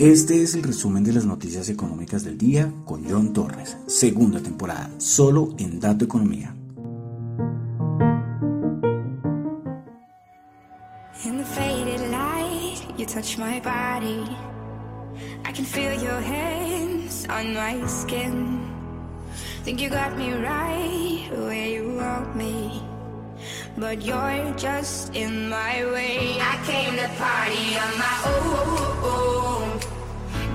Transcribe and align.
Este 0.00 0.42
es 0.42 0.54
el 0.54 0.62
resumen 0.62 1.04
de 1.04 1.12
las 1.12 1.26
noticias 1.26 1.68
económicas 1.68 2.24
del 2.24 2.38
día 2.38 2.72
con 2.86 3.04
John 3.06 3.34
Torres, 3.34 3.76
segunda 3.86 4.40
temporada, 4.40 4.90
solo 4.96 5.52
en 5.58 5.78
Dato 5.78 6.06
Economía. 6.06 6.56
In 11.26 11.36
the 11.36 11.44
faded 11.44 12.00
light, 12.10 12.80
you 12.96 13.04
touch 13.04 13.36
my 13.36 13.60
body. 13.60 14.24
I 15.44 15.52
can 15.52 15.66
feel 15.66 15.92
your 16.02 16.22
hands 16.22 17.26
on 17.28 17.52
my 17.52 17.86
skin. 17.86 18.58
Think 19.64 19.82
you 19.82 19.90
got 19.90 20.16
me 20.16 20.32
right 20.32 21.30
where 21.30 21.68
you 21.68 21.98
want 21.98 22.34
me. 22.34 22.82
But 23.76 24.02
you're 24.02 24.54
just 24.56 25.14
in 25.14 25.50
my 25.50 25.84
way. 25.92 26.38
I 26.40 26.56
came 26.64 26.96
to 26.96 27.06
party 27.18 27.76
on 27.76 27.98
my 27.98 29.04
own. 29.04 29.69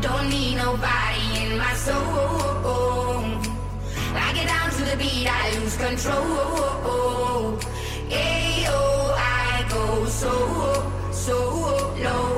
Don't 0.06 0.30
need 0.30 0.58
nobody 0.58 1.26
in 1.42 1.58
my 1.58 1.74
soul. 1.74 1.98
I 4.14 4.32
get 4.36 4.46
down 4.48 4.70
to 4.70 4.84
the 4.86 4.96
beat, 4.98 5.28
I 5.28 5.58
lose 5.58 5.76
control. 5.78 7.58
Ayo, 8.12 8.82
I 9.18 9.66
go 9.68 10.06
so, 10.06 10.34
so 11.12 11.38
low. 12.04 12.35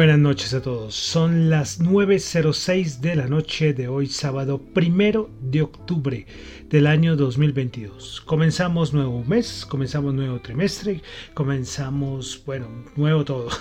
Buenas 0.00 0.18
noches 0.18 0.54
a 0.54 0.62
todos. 0.62 0.94
Son 0.94 1.50
las 1.50 1.78
9.06 1.78 3.00
de 3.00 3.16
la 3.16 3.26
noche 3.26 3.74
de 3.74 3.86
hoy, 3.86 4.06
sábado 4.06 4.56
primero 4.58 5.28
de 5.42 5.60
octubre 5.60 6.26
del 6.70 6.86
año 6.86 7.16
2022. 7.16 8.22
Comenzamos 8.22 8.94
nuevo 8.94 9.22
mes, 9.24 9.66
comenzamos 9.68 10.14
nuevo 10.14 10.40
trimestre, 10.40 11.02
comenzamos, 11.34 12.42
bueno, 12.46 12.66
nuevo 12.96 13.26
todo. 13.26 13.48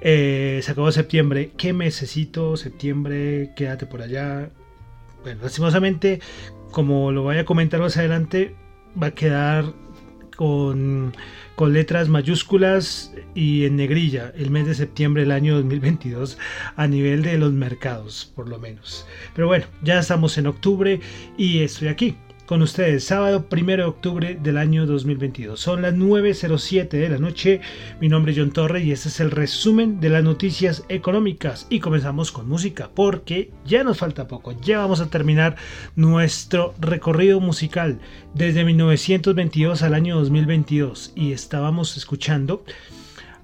Eh, 0.00 0.60
se 0.62 0.72
acabó 0.72 0.90
septiembre. 0.90 1.52
¿Qué 1.56 1.72
mesecito? 1.72 2.56
Septiembre, 2.56 3.52
quédate 3.56 3.86
por 3.86 4.02
allá. 4.02 4.50
Bueno, 5.22 5.42
lastimosamente, 5.42 6.20
como 6.72 7.12
lo 7.12 7.22
voy 7.22 7.38
a 7.38 7.44
comentar 7.44 7.80
más 7.80 7.96
adelante, 7.96 8.54
va 9.00 9.08
a 9.08 9.14
quedar 9.14 9.72
con, 10.36 11.12
con 11.56 11.72
letras 11.72 12.08
mayúsculas 12.08 13.12
y 13.34 13.64
en 13.64 13.76
negrilla 13.76 14.32
el 14.36 14.50
mes 14.50 14.66
de 14.66 14.74
septiembre 14.74 15.22
del 15.22 15.32
año 15.32 15.56
2022 15.56 16.38
a 16.76 16.86
nivel 16.86 17.22
de 17.22 17.38
los 17.38 17.52
mercados, 17.52 18.30
por 18.34 18.48
lo 18.48 18.58
menos. 18.58 19.06
Pero 19.34 19.48
bueno, 19.48 19.66
ya 19.82 19.98
estamos 19.98 20.38
en 20.38 20.46
octubre 20.46 21.00
y 21.36 21.60
estoy 21.60 21.88
aquí 21.88 22.16
con 22.46 22.62
ustedes, 22.62 23.04
sábado 23.04 23.44
1 23.50 23.76
de 23.76 23.82
octubre 23.82 24.38
del 24.40 24.56
año 24.56 24.86
2022. 24.86 25.58
Son 25.58 25.82
las 25.82 25.94
9.07 25.94 26.88
de 26.88 27.08
la 27.08 27.18
noche. 27.18 27.60
Mi 28.00 28.08
nombre 28.08 28.32
es 28.32 28.38
John 28.38 28.52
Torre 28.52 28.82
y 28.82 28.92
este 28.92 29.08
es 29.08 29.18
el 29.20 29.32
resumen 29.32 29.98
de 30.00 30.10
las 30.10 30.22
noticias 30.22 30.84
económicas. 30.88 31.66
Y 31.70 31.80
comenzamos 31.80 32.30
con 32.30 32.48
música 32.48 32.88
porque 32.94 33.50
ya 33.64 33.82
nos 33.82 33.98
falta 33.98 34.28
poco. 34.28 34.52
Ya 34.60 34.78
vamos 34.78 35.00
a 35.00 35.10
terminar 35.10 35.56
nuestro 35.96 36.72
recorrido 36.80 37.40
musical 37.40 37.98
desde 38.34 38.64
1922 38.64 39.82
al 39.82 39.94
año 39.94 40.16
2022. 40.16 41.12
Y 41.16 41.32
estábamos 41.32 41.96
escuchando 41.96 42.64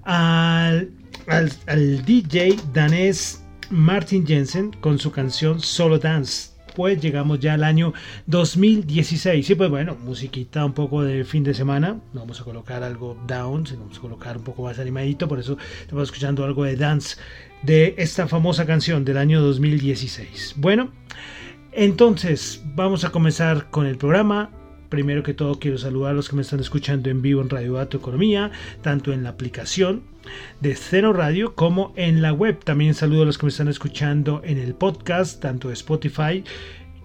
al, 0.03 0.91
al, 1.27 1.51
al 1.67 2.05
DJ 2.05 2.55
danés 2.73 3.43
Martin 3.69 4.25
Jensen 4.25 4.71
con 4.79 4.97
su 4.97 5.11
canción 5.11 5.59
Solo 5.59 5.99
Dance 5.99 6.52
pues 6.75 7.01
llegamos 7.01 7.39
ya 7.39 7.53
al 7.53 7.63
año 7.63 7.93
2016. 8.27 9.49
Y 9.49 9.55
pues 9.55 9.69
bueno, 9.69 9.95
musiquita 10.03 10.65
un 10.65 10.73
poco 10.73 11.03
de 11.03 11.23
fin 11.23 11.43
de 11.43 11.53
semana. 11.53 11.99
Vamos 12.13 12.41
a 12.41 12.43
colocar 12.43 12.83
algo 12.83 13.17
down, 13.27 13.65
sino 13.65 13.81
vamos 13.81 13.97
a 13.97 14.01
colocar 14.01 14.37
un 14.37 14.43
poco 14.43 14.63
más 14.63 14.79
animadito. 14.79 15.27
Por 15.27 15.39
eso 15.39 15.57
estamos 15.81 16.03
escuchando 16.03 16.43
algo 16.43 16.63
de 16.63 16.75
dance 16.75 17.17
de 17.61 17.95
esta 17.97 18.27
famosa 18.27 18.65
canción 18.65 19.05
del 19.05 19.17
año 19.17 19.41
2016. 19.41 20.55
Bueno, 20.57 20.89
entonces 21.71 22.61
vamos 22.75 23.03
a 23.03 23.11
comenzar 23.11 23.69
con 23.69 23.85
el 23.85 23.97
programa. 23.97 24.51
Primero 24.93 25.23
que 25.23 25.33
todo 25.33 25.57
quiero 25.57 25.79
saludar 25.79 26.11
a 26.11 26.13
los 26.13 26.29
que 26.29 26.35
me 26.35 26.43
están 26.43 26.59
escuchando 26.59 27.09
en 27.09 27.23
vivo 27.23 27.41
en 27.41 27.49
Radio 27.49 27.73
Dato 27.73 27.97
Economía, 27.97 28.51
tanto 28.83 29.11
en 29.11 29.23
la 29.23 29.29
aplicación 29.29 30.03
de 30.61 30.75
Cero 30.75 31.13
Radio 31.13 31.55
como 31.55 31.93
en 31.95 32.21
la 32.21 32.31
web. 32.31 32.63
También 32.63 32.93
saludo 32.93 33.23
a 33.23 33.25
los 33.25 33.39
que 33.39 33.47
me 33.47 33.49
están 33.49 33.69
escuchando 33.69 34.43
en 34.45 34.59
el 34.59 34.75
podcast, 34.75 35.41
tanto 35.41 35.69
de 35.69 35.73
Spotify 35.73 36.43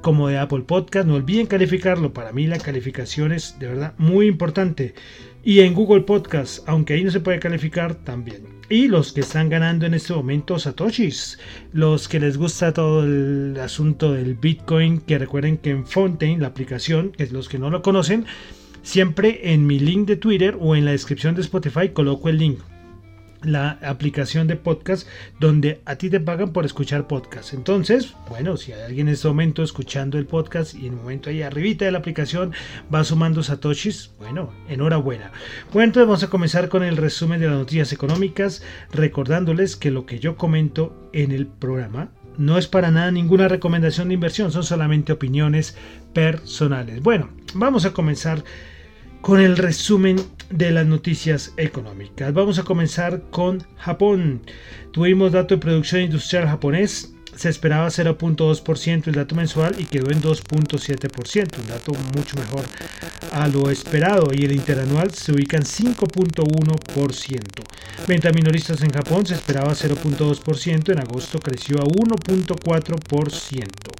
como 0.02 0.28
de 0.28 0.36
Apple 0.36 0.64
Podcast. 0.66 1.08
No 1.08 1.14
olviden 1.14 1.46
calificarlo. 1.46 2.12
Para 2.12 2.30
mí 2.32 2.46
la 2.46 2.58
calificación 2.58 3.32
es 3.32 3.58
de 3.58 3.68
verdad 3.68 3.94
muy 3.96 4.26
importante. 4.26 4.94
Y 5.42 5.60
en 5.60 5.72
Google 5.72 6.02
Podcast, 6.02 6.68
aunque 6.68 6.92
ahí 6.92 7.04
no 7.04 7.10
se 7.10 7.20
puede 7.20 7.38
calificar, 7.38 7.94
también. 7.94 8.57
Y 8.70 8.88
los 8.88 9.12
que 9.12 9.20
están 9.20 9.48
ganando 9.48 9.86
en 9.86 9.94
este 9.94 10.12
momento 10.12 10.58
Satoshis, 10.58 11.38
los 11.72 12.06
que 12.06 12.20
les 12.20 12.36
gusta 12.36 12.74
todo 12.74 13.02
el 13.04 13.56
asunto 13.60 14.12
del 14.12 14.34
Bitcoin, 14.34 15.00
que 15.00 15.18
recuerden 15.18 15.56
que 15.56 15.70
en 15.70 15.86
Fontaine, 15.86 16.40
la 16.40 16.48
aplicación, 16.48 17.12
que 17.12 17.22
es 17.22 17.32
los 17.32 17.48
que 17.48 17.58
no 17.58 17.70
lo 17.70 17.80
conocen, 17.80 18.26
Siempre 18.82 19.52
en 19.52 19.66
mi 19.66 19.78
link 19.78 20.06
de 20.06 20.16
Twitter 20.16 20.56
o 20.58 20.74
en 20.74 20.86
la 20.86 20.92
descripción 20.92 21.34
de 21.34 21.42
Spotify 21.42 21.90
coloco 21.90 22.30
el 22.30 22.38
link 22.38 22.60
la 23.42 23.78
aplicación 23.82 24.46
de 24.46 24.56
podcast 24.56 25.06
donde 25.38 25.80
a 25.84 25.96
ti 25.96 26.10
te 26.10 26.20
pagan 26.20 26.52
por 26.52 26.64
escuchar 26.64 27.06
podcast. 27.06 27.54
Entonces, 27.54 28.14
bueno, 28.28 28.56
si 28.56 28.72
hay 28.72 28.82
alguien 28.82 29.08
en 29.08 29.14
este 29.14 29.28
momento 29.28 29.62
escuchando 29.62 30.18
el 30.18 30.26
podcast 30.26 30.74
y 30.74 30.86
en 30.86 30.94
el 30.94 31.00
momento 31.00 31.30
ahí 31.30 31.42
arribita 31.42 31.84
de 31.84 31.92
la 31.92 31.98
aplicación 31.98 32.52
va 32.92 33.04
sumando 33.04 33.42
satoshis, 33.42 34.10
bueno, 34.18 34.52
enhorabuena. 34.68 35.32
Bueno, 35.72 35.86
entonces 35.88 36.06
vamos 36.06 36.22
a 36.22 36.30
comenzar 36.30 36.68
con 36.68 36.82
el 36.82 36.96
resumen 36.96 37.40
de 37.40 37.46
las 37.46 37.58
noticias 37.58 37.92
económicas, 37.92 38.62
recordándoles 38.92 39.76
que 39.76 39.90
lo 39.90 40.06
que 40.06 40.18
yo 40.18 40.36
comento 40.36 41.10
en 41.12 41.32
el 41.32 41.46
programa 41.46 42.10
no 42.38 42.56
es 42.56 42.68
para 42.68 42.90
nada 42.90 43.10
ninguna 43.10 43.48
recomendación 43.48 44.08
de 44.08 44.14
inversión, 44.14 44.52
son 44.52 44.62
solamente 44.62 45.12
opiniones 45.12 45.76
personales. 46.14 47.02
Bueno, 47.02 47.30
vamos 47.54 47.84
a 47.84 47.92
comenzar 47.92 48.44
con 49.20 49.40
el 49.40 49.56
resumen 49.56 50.16
de 50.50 50.70
las 50.70 50.86
noticias 50.86 51.52
económicas. 51.56 52.32
Vamos 52.32 52.58
a 52.58 52.64
comenzar 52.64 53.22
con 53.30 53.62
Japón. 53.76 54.42
Tuvimos 54.92 55.32
dato 55.32 55.54
de 55.54 55.60
producción 55.60 56.02
industrial 56.02 56.46
japonés. 56.46 57.14
Se 57.38 57.48
esperaba 57.50 57.86
0.2% 57.86 59.06
el 59.06 59.14
dato 59.14 59.36
mensual 59.36 59.76
y 59.78 59.84
quedó 59.84 60.10
en 60.10 60.20
2.7%, 60.20 61.60
un 61.60 61.68
dato 61.68 61.92
mucho 62.16 62.36
mejor 62.36 62.64
a 63.30 63.46
lo 63.46 63.70
esperado. 63.70 64.32
Y 64.34 64.44
el 64.44 64.50
interanual 64.50 65.14
se 65.14 65.30
ubica 65.30 65.56
en 65.56 65.62
5.1%. 65.62 68.08
Venta 68.08 68.32
minoristas 68.32 68.82
en 68.82 68.90
Japón 68.90 69.24
se 69.24 69.34
esperaba 69.34 69.72
0.2%, 69.72 70.92
en 70.92 70.98
agosto 70.98 71.38
creció 71.38 71.78
a 71.78 71.84
1.4%. 71.84 73.98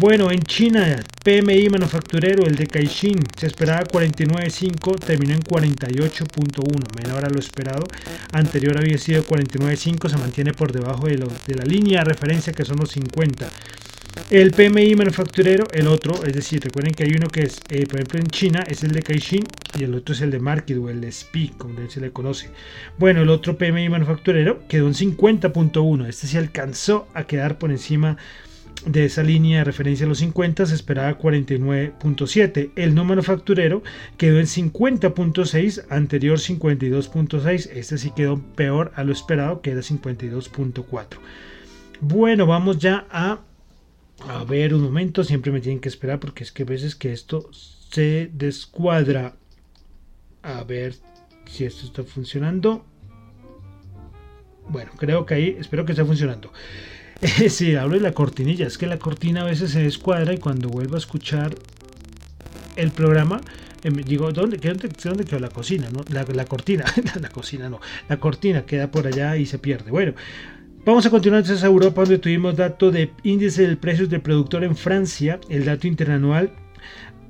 Bueno, 0.00 0.32
en 0.32 0.42
China, 0.42 1.00
PMI 1.22 1.68
manufacturero, 1.68 2.44
el 2.44 2.56
de 2.56 2.66
Caixin, 2.66 3.20
se 3.38 3.46
esperaba 3.46 3.84
49.5, 3.84 4.98
terminó 4.98 5.34
en 5.34 5.40
48.1, 5.40 7.00
menor 7.00 7.24
a 7.24 7.28
lo 7.28 7.38
esperado. 7.38 7.86
Anterior 8.32 8.76
había 8.76 8.98
sido 8.98 9.24
49.5, 9.24 10.08
se 10.08 10.16
mantiene 10.16 10.52
por 10.52 10.72
debajo 10.72 11.06
de, 11.06 11.16
de, 11.16 11.54
la 11.54 11.64
línea 11.64 12.00
de 12.00 12.06
referencia 12.06 12.52
que 12.52 12.63
son 12.64 12.78
los 12.78 12.90
50. 12.90 13.48
El 14.30 14.52
PMI 14.52 14.94
manufacturero, 14.94 15.66
el 15.72 15.88
otro, 15.88 16.24
es 16.24 16.32
decir, 16.32 16.62
recuerden 16.62 16.94
que 16.94 17.04
hay 17.04 17.10
uno 17.16 17.28
que 17.28 17.42
es, 17.42 17.60
eh, 17.68 17.84
por 17.86 17.96
ejemplo, 17.96 18.20
en 18.20 18.28
China 18.28 18.64
es 18.66 18.84
el 18.84 18.92
de 18.92 19.02
Caixin 19.02 19.44
y 19.78 19.84
el 19.84 19.94
otro 19.94 20.14
es 20.14 20.20
el 20.20 20.30
de 20.30 20.38
Market 20.38 20.78
o 20.78 20.88
el 20.88 21.12
SPI, 21.12 21.48
como 21.58 21.74
se 21.90 22.00
le 22.00 22.12
conoce. 22.12 22.50
Bueno, 22.96 23.22
el 23.22 23.28
otro 23.28 23.58
PMI 23.58 23.88
manufacturero 23.88 24.62
quedó 24.68 24.86
en 24.86 24.94
50.1, 24.94 26.06
este 26.06 26.28
se 26.28 26.38
alcanzó 26.38 27.08
a 27.12 27.24
quedar 27.24 27.58
por 27.58 27.70
encima 27.70 28.16
de 28.86 29.06
esa 29.06 29.22
línea 29.22 29.58
de 29.58 29.64
referencia 29.64 30.04
a 30.04 30.08
los 30.08 30.18
50 30.18 30.66
se 30.66 30.74
esperaba 30.74 31.18
49.7. 31.18 32.70
El 32.76 32.94
no 32.94 33.04
manufacturero 33.04 33.82
quedó 34.18 34.38
en 34.38 34.46
50.6, 34.46 35.84
anterior 35.88 36.38
52.6. 36.38 37.70
Este 37.72 37.98
sí 37.98 38.12
quedó 38.14 38.38
peor 38.38 38.92
a 38.94 39.04
lo 39.04 39.12
esperado, 39.12 39.62
que 39.62 39.70
era 39.70 39.80
52.4. 39.80 41.06
Bueno, 42.06 42.44
vamos 42.44 42.76
ya 42.76 43.06
a, 43.10 43.40
a 44.28 44.44
ver 44.44 44.74
un 44.74 44.82
momento. 44.82 45.24
Siempre 45.24 45.50
me 45.50 45.62
tienen 45.62 45.80
que 45.80 45.88
esperar 45.88 46.20
porque 46.20 46.44
es 46.44 46.52
que 46.52 46.64
a 46.64 46.66
veces 46.66 46.94
que 46.94 47.14
esto 47.14 47.48
se 47.50 48.30
descuadra. 48.30 49.36
A 50.42 50.62
ver 50.64 50.96
si 51.46 51.64
esto 51.64 51.86
está 51.86 52.02
funcionando. 52.02 52.84
Bueno, 54.68 54.92
creo 54.98 55.24
que 55.24 55.32
ahí, 55.32 55.56
espero 55.58 55.86
que 55.86 55.92
esté 55.92 56.04
funcionando. 56.04 56.52
sí, 57.48 57.74
hablo 57.74 57.94
de 57.94 58.02
la 58.02 58.12
cortinilla. 58.12 58.66
Es 58.66 58.76
que 58.76 58.86
la 58.86 58.98
cortina 58.98 59.40
a 59.40 59.44
veces 59.44 59.70
se 59.70 59.82
descuadra 59.82 60.34
y 60.34 60.38
cuando 60.38 60.68
vuelvo 60.68 60.96
a 60.96 60.98
escuchar 60.98 61.54
el 62.76 62.90
programa, 62.90 63.40
em, 63.82 63.94
digo, 63.94 64.30
¿dónde, 64.30 64.58
quedó 64.58 65.38
la 65.38 65.48
cocina? 65.48 65.88
No? 65.90 66.04
La, 66.10 66.44
cortina, 66.44 66.84
la 67.18 67.30
cocina 67.30 67.70
no. 67.70 67.80
La 68.10 68.20
cortina 68.20 68.66
queda 68.66 68.90
por 68.90 69.06
allá 69.06 69.38
y 69.38 69.46
se 69.46 69.58
pierde. 69.58 69.90
Bueno, 69.90 70.12
Vamos 70.84 71.06
a 71.06 71.10
continuar 71.10 71.40
entonces 71.40 71.64
a 71.64 71.68
Europa 71.68 72.02
donde 72.02 72.18
tuvimos 72.18 72.56
dato 72.56 72.90
de 72.90 73.10
índice 73.22 73.66
de 73.66 73.74
precios 73.74 74.10
del 74.10 74.20
productor 74.20 74.64
en 74.64 74.76
Francia, 74.76 75.40
el 75.48 75.64
dato 75.64 75.86
interanual 75.86 76.52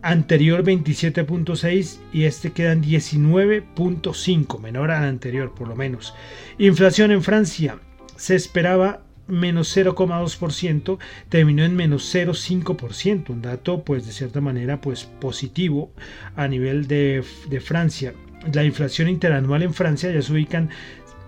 anterior 0.03 0.65
27.6 0.65 1.99
y 2.13 2.25
este 2.25 2.51
queda 2.51 2.73
en 2.73 2.83
19.5, 2.83 4.61
menor 4.61 4.91
al 4.91 5.05
anterior 5.05 5.55
por 5.55 5.69
lo 5.69 5.77
menos. 5.77 6.15
Inflación 6.59 7.13
en 7.13 7.23
Francia 7.23 7.79
se 8.17 8.35
esperaba 8.35 9.05
menos 9.29 9.75
0,2%, 9.77 10.99
terminó 11.29 11.65
en 11.65 11.77
menos 11.77 12.13
0,5%, 12.13 13.31
un 13.31 13.41
dato 13.41 13.85
pues 13.85 14.05
de 14.05 14.11
cierta 14.11 14.41
manera 14.41 14.81
pues 14.81 15.05
positivo 15.05 15.93
a 16.35 16.49
nivel 16.49 16.89
de, 16.89 17.23
de 17.49 17.61
Francia. 17.61 18.15
La 18.53 18.65
inflación 18.65 19.09
interanual 19.09 19.63
en 19.63 19.73
Francia 19.73 20.11
ya 20.11 20.21
se 20.21 20.33
ubican 20.33 20.71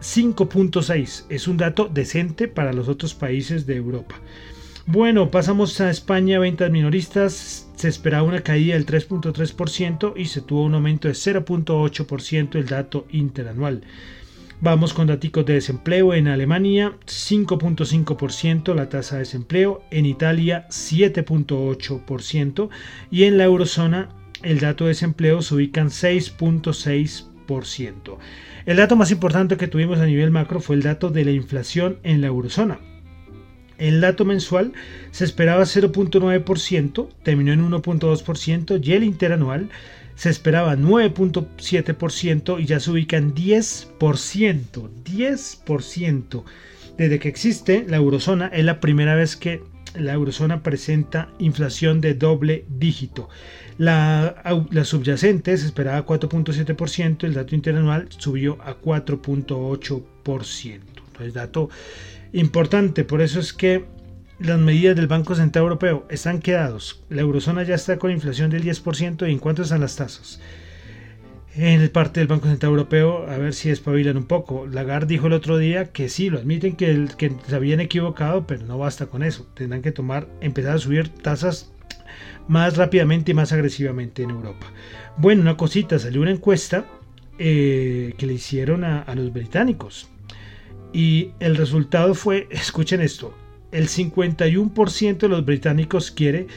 5.6, 0.00 1.24
es 1.28 1.48
un 1.48 1.56
dato 1.56 1.88
decente 1.92 2.48
para 2.48 2.72
los 2.72 2.88
otros 2.88 3.14
países 3.14 3.66
de 3.66 3.76
Europa. 3.76 4.16
Bueno, 4.88 5.32
pasamos 5.32 5.80
a 5.80 5.90
España, 5.90 6.38
ventas 6.38 6.70
minoristas. 6.70 7.68
Se 7.74 7.88
esperaba 7.88 8.22
una 8.22 8.42
caída 8.42 8.74
del 8.74 8.86
3.3% 8.86 10.12
y 10.16 10.26
se 10.26 10.42
tuvo 10.42 10.62
un 10.62 10.74
aumento 10.74 11.08
de 11.08 11.14
0.8% 11.14 12.54
el 12.54 12.66
dato 12.66 13.04
interanual. 13.10 13.82
Vamos 14.60 14.94
con 14.94 15.08
datos 15.08 15.44
de 15.44 15.54
desempleo 15.54 16.14
en 16.14 16.28
Alemania, 16.28 16.96
5.5% 17.04 18.74
la 18.74 18.88
tasa 18.88 19.16
de 19.16 19.22
desempleo, 19.22 19.82
en 19.90 20.06
Italia 20.06 20.66
7.8% 20.70 22.68
y 23.10 23.24
en 23.24 23.38
la 23.38 23.44
eurozona 23.44 24.08
el 24.42 24.60
dato 24.60 24.84
de 24.84 24.90
desempleo 24.90 25.42
se 25.42 25.56
ubica 25.56 25.80
en 25.80 25.88
6.6%. 25.88 27.35
El 28.66 28.76
dato 28.76 28.96
más 28.96 29.10
importante 29.10 29.56
que 29.56 29.68
tuvimos 29.68 29.98
a 29.98 30.06
nivel 30.06 30.30
macro 30.30 30.60
fue 30.60 30.76
el 30.76 30.82
dato 30.82 31.10
de 31.10 31.24
la 31.24 31.30
inflación 31.30 31.98
en 32.02 32.20
la 32.20 32.26
eurozona. 32.28 32.78
El 33.78 34.00
dato 34.00 34.24
mensual 34.24 34.72
se 35.10 35.24
esperaba 35.24 35.62
0.9%, 35.62 37.08
terminó 37.22 37.52
en 37.52 37.70
1.2% 37.70 38.80
y 38.82 38.92
el 38.92 39.04
interanual 39.04 39.68
se 40.14 40.30
esperaba 40.30 40.76
9.7% 40.76 42.60
y 42.60 42.64
ya 42.64 42.80
se 42.80 42.90
ubica 42.90 43.18
en 43.18 43.34
10%. 43.34 44.88
10%. 45.04 46.44
Desde 46.96 47.18
que 47.18 47.28
existe 47.28 47.84
la 47.86 47.98
eurozona 47.98 48.46
es 48.48 48.64
la 48.64 48.80
primera 48.80 49.14
vez 49.14 49.36
que 49.36 49.62
la 49.98 50.12
eurozona 50.12 50.62
presenta 50.62 51.28
inflación 51.38 52.00
de 52.00 52.14
doble 52.14 52.64
dígito. 52.68 53.28
La, 53.78 54.34
subyacente 54.84 55.56
se 55.56 55.66
esperaba 55.66 56.06
4.7%, 56.06 57.24
el 57.24 57.34
dato 57.34 57.54
interanual 57.54 58.08
subió 58.08 58.58
a 58.62 58.80
4.8%. 58.80 60.80
Entonces, 61.06 61.34
dato 61.34 61.68
importante, 62.32 63.04
por 63.04 63.20
eso 63.20 63.40
es 63.40 63.52
que 63.52 63.84
las 64.38 64.58
medidas 64.58 64.96
del 64.96 65.06
Banco 65.06 65.34
Central 65.34 65.64
Europeo 65.64 66.06
están 66.10 66.40
quedados. 66.40 67.02
La 67.08 67.22
eurozona 67.22 67.62
ya 67.62 67.74
está 67.74 67.98
con 67.98 68.10
inflación 68.10 68.50
del 68.50 68.64
10% 68.64 69.28
y 69.28 69.32
en 69.32 69.38
cuánto 69.38 69.62
están 69.62 69.80
las 69.80 69.96
tasas. 69.96 70.40
En 71.58 71.80
el 71.80 71.90
parte 71.90 72.20
del 72.20 72.26
Banco 72.26 72.48
Central 72.48 72.72
Europeo, 72.72 73.26
a 73.30 73.38
ver 73.38 73.54
si 73.54 73.70
espabilan 73.70 74.18
un 74.18 74.26
poco. 74.26 74.66
Lagarde 74.66 75.14
dijo 75.14 75.28
el 75.28 75.32
otro 75.32 75.56
día 75.56 75.90
que 75.90 76.10
sí, 76.10 76.28
lo 76.28 76.38
admiten 76.38 76.76
que, 76.76 77.08
que 77.16 77.32
se 77.48 77.56
habían 77.56 77.80
equivocado, 77.80 78.46
pero 78.46 78.66
no 78.66 78.76
basta 78.76 79.06
con 79.06 79.22
eso. 79.22 79.46
Tendrán 79.54 79.80
que 79.80 79.90
tomar, 79.90 80.28
empezar 80.42 80.76
a 80.76 80.78
subir 80.78 81.08
tasas 81.08 81.72
más 82.46 82.76
rápidamente 82.76 83.30
y 83.30 83.34
más 83.34 83.54
agresivamente 83.54 84.22
en 84.22 84.30
Europa. 84.30 84.66
Bueno, 85.16 85.40
una 85.40 85.56
cosita, 85.56 85.98
salió 85.98 86.20
una 86.20 86.30
encuesta 86.30 86.84
eh, 87.38 88.12
que 88.18 88.26
le 88.26 88.34
hicieron 88.34 88.84
a, 88.84 89.00
a 89.00 89.14
los 89.14 89.32
británicos. 89.32 90.10
Y 90.92 91.30
el 91.40 91.56
resultado 91.56 92.14
fue, 92.14 92.48
escuchen 92.50 93.00
esto, 93.00 93.34
el 93.72 93.88
51% 93.88 95.16
de 95.16 95.28
los 95.28 95.46
británicos 95.46 96.10
quiere 96.10 96.48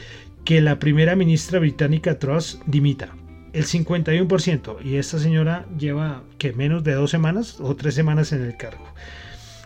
que 0.44 0.60
la 0.60 0.78
primera 0.78 1.16
ministra 1.16 1.58
británica 1.58 2.18
Truss 2.18 2.60
dimita. 2.66 3.14
El 3.52 3.64
51%. 3.64 4.76
Y 4.84 4.96
esta 4.96 5.18
señora 5.18 5.66
lleva 5.78 6.22
que 6.38 6.52
menos 6.52 6.84
de 6.84 6.94
dos 6.94 7.10
semanas 7.10 7.58
o 7.60 7.74
tres 7.76 7.94
semanas 7.94 8.32
en 8.32 8.42
el 8.42 8.56
cargo. 8.56 8.86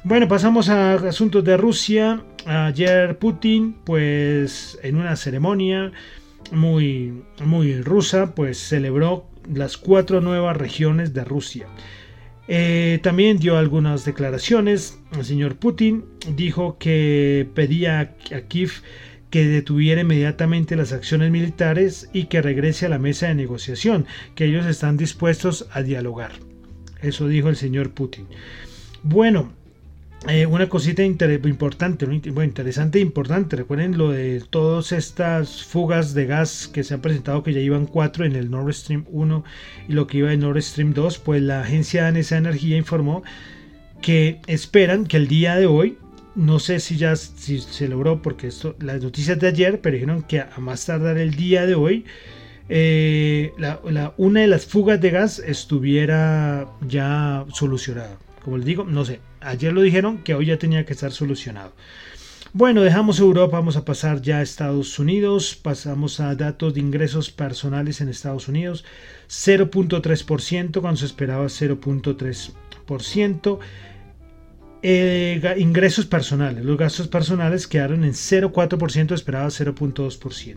Bueno, 0.05 0.29
pasamos 0.29 0.69
a 0.69 0.95
asuntos 0.95 1.45
de 1.45 1.57
Rusia. 1.57 2.23
Ayer 2.47 3.19
Putin, 3.19 3.75
pues 3.85 4.79
en 4.83 4.97
una 4.97 5.17
ceremonia 5.17 5.93
muy, 6.53 7.23
muy 7.43 7.81
rusa, 7.81 8.35
pues 8.35 8.59
celebró 8.59 9.27
las 9.53 9.77
cuatro 9.77 10.21
nuevas 10.21 10.57
regiones 10.57 11.15
de 11.15 11.25
Rusia. 11.25 11.67
Eh, 12.47 13.01
también 13.03 13.39
dio 13.39 13.57
algunas 13.57 14.05
declaraciones. 14.05 14.99
El 15.17 15.25
señor 15.25 15.57
Putin 15.57 16.05
dijo 16.37 16.77
que 16.79 17.49
pedía 17.55 18.01
a 18.01 18.41
Kiev 18.43 18.73
que 19.35 19.49
detuviera 19.49 20.03
inmediatamente 20.03 20.77
las 20.77 20.93
acciones 20.93 21.29
militares 21.33 22.09
y 22.13 22.27
que 22.27 22.41
regrese 22.41 22.87
a 22.87 22.89
la 22.89 23.01
mesa 23.01 23.27
de 23.27 23.35
negociación, 23.35 24.07
que 24.37 24.45
ellos 24.45 24.65
están 24.65 24.97
dispuestos 24.97 25.67
a 25.73 25.83
dialogar. 25.83 26.31
Eso 27.03 27.27
dijo 27.27 27.49
el 27.49 27.57
señor 27.57 27.91
Putin. 27.91 28.29
Bueno, 29.03 29.53
eh, 30.29 30.47
una 30.47 30.69
cosita 30.69 31.03
importante, 31.03 32.07
bueno, 32.07 32.45
interesante 32.45 33.01
e 33.01 33.03
importante. 33.03 33.57
Recuerden 33.57 33.99
lo 33.99 34.13
de 34.13 34.41
todas 34.51 34.93
estas 34.93 35.65
fugas 35.65 36.15
de 36.15 36.27
gas 36.27 36.69
que 36.69 36.85
se 36.85 36.95
han 36.95 37.01
presentado, 37.01 37.43
que 37.43 37.53
ya 37.53 37.59
iban 37.59 37.87
cuatro 37.87 38.25
en 38.25 38.37
el 38.37 38.53
Nord 38.53 38.73
Stream 38.73 39.05
1 39.09 39.45
y 39.89 39.95
lo 39.95 40.07
que 40.07 40.19
iba 40.19 40.33
en 40.33 40.39
Nord 40.43 40.63
Stream 40.63 40.95
2. 40.95 41.19
Pues 41.19 41.43
la 41.43 41.63
agencia 41.63 42.05
danesa 42.05 42.37
de 42.37 42.43
energía 42.43 42.77
informó 42.77 43.25
que 44.01 44.41
esperan 44.47 45.07
que 45.07 45.17
el 45.17 45.27
día 45.27 45.57
de 45.57 45.67
hoy, 45.67 45.99
no 46.35 46.59
sé 46.59 46.81
si 46.81 46.97
ya 46.97 47.15
si 47.17 47.61
se 47.61 47.89
logró, 47.89 48.23
porque 48.23 48.49
esto, 48.49 48.75
las 48.81 49.03
noticias 49.03 49.39
de 49.39 49.49
ayer, 49.49 49.81
pero 49.81 49.95
dijeron 49.95 50.23
que 50.23 50.41
a 50.41 50.59
más 50.59 50.87
tardar 50.87 51.19
el 51.19 51.35
día 51.35 51.67
de 51.67 51.75
hoy, 51.75 52.05
eh, 52.69 53.53
una 54.17 54.41
de 54.41 54.47
las 54.47 54.67
fugas 54.67 55.01
de 55.01 55.11
gas 55.11 55.39
estuviera 55.39 56.69
ya 56.87 57.45
solucionada. 57.53 58.19
Como 58.43 58.59
les 58.59 58.67
digo, 58.67 58.85
no 58.85 59.05
sé, 59.05 59.21
ayer 59.41 59.73
lo 59.73 59.83
dijeron 59.83 60.19
que 60.19 60.35
hoy 60.35 60.47
ya 60.47 60.59
tenía 60.59 60.85
que 60.85 60.93
estar 60.93 61.13
solucionado. 61.13 61.73
Bueno, 62.53 62.83
dejamos 62.83 63.19
Europa, 63.19 63.57
vamos 63.57 63.77
a 63.77 63.85
pasar 63.85 64.23
ya 64.23 64.39
a 64.39 64.43
Estados 64.43 65.01
Unidos, 65.01 65.59
pasamos 65.61 66.21
a 66.21 66.37
datos 66.37 66.75
de 66.75 66.81
ingresos 66.81 67.33
personales 67.33 68.01
en 68.01 68.09
Estados 68.09 68.47
Unidos, 68.47 68.85
0.3% 69.29 70.81
cuando 70.81 71.01
se 71.01 71.07
esperaba 71.07 71.47
0.3%. 71.47 73.59
Eh, 74.87 75.41
ingresos 75.57 76.05
personales, 76.05 76.63
los 76.63 76.77
gastos 76.77 77.09
personales 77.09 77.67
quedaron 77.67 78.05
en 78.05 78.13
0.4%, 78.13 79.15
esperaba 79.15 79.47
0.2%. 79.47 80.57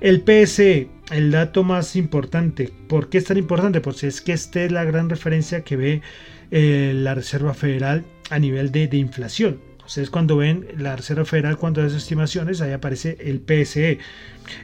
El 0.00 0.22
PSE, 0.22 0.88
el 1.12 1.30
dato 1.30 1.62
más 1.62 1.94
importante, 1.94 2.72
¿por 2.88 3.08
qué 3.08 3.18
es 3.18 3.24
tan 3.26 3.36
importante? 3.36 3.80
Pues 3.80 4.02
es 4.02 4.20
que 4.20 4.32
esta 4.32 4.64
es 4.64 4.72
la 4.72 4.82
gran 4.82 5.08
referencia 5.08 5.62
que 5.62 5.76
ve 5.76 6.02
eh, 6.50 6.92
la 6.92 7.14
Reserva 7.14 7.54
Federal 7.54 8.04
a 8.30 8.40
nivel 8.40 8.72
de, 8.72 8.88
inflación. 8.96 9.60
Ustedes 9.86 10.10
cuando 10.10 10.38
ven 10.38 10.66
la 10.76 10.96
Reserva 10.96 11.24
Federal 11.24 11.56
cuando 11.56 11.84
hace 11.84 11.98
estimaciones, 11.98 12.60
ahí 12.62 12.72
aparece 12.72 13.16
el 13.20 13.38
PSE. 13.46 14.00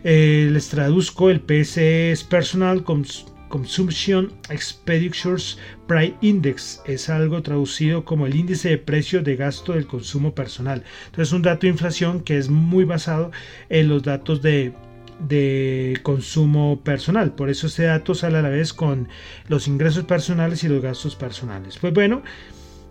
Eh, 0.02 0.49
les 0.50 0.71
traduzco, 0.71 1.31
el 1.31 1.38
PSE 1.38 2.11
es 2.11 2.25
Personal 2.25 2.83
Consumption 3.49 4.33
Expenditures 4.50 5.59
Price 5.87 6.14
Index. 6.21 6.83
Es 6.87 7.09
algo 7.09 7.43
traducido 7.43 8.05
como 8.05 8.26
el 8.26 8.37
índice 8.37 8.71
de 8.71 8.78
precio 8.78 9.23
de 9.23 9.37
gasto 9.37 9.73
del 9.73 9.87
consumo 9.87 10.35
personal. 10.35 10.85
Entonces 11.07 11.33
un 11.33 11.43
dato 11.43 11.62
de 11.62 11.73
inflación 11.73 12.21
que 12.21 12.38
es 12.38 12.49
muy 12.49 12.85
basado 12.85 13.31
en 13.69 13.88
los 13.88 14.02
datos 14.02 14.43
de 14.43 14.73
de 15.19 15.99
consumo 16.02 16.81
personal. 16.83 17.33
Por 17.33 17.50
eso 17.50 17.67
este 17.67 17.85
dato 17.85 18.14
sale 18.14 18.38
a 18.38 18.43
la 18.43 18.50
vez 18.50 18.73
con 18.73 19.09
los 19.49 19.67
ingresos 19.69 20.05
personales 20.05 20.62
y 20.64 20.69
los 20.69 20.83
gastos 20.83 21.17
personales. 21.17 21.78
Pues 21.78 21.93
bueno, 21.93 22.23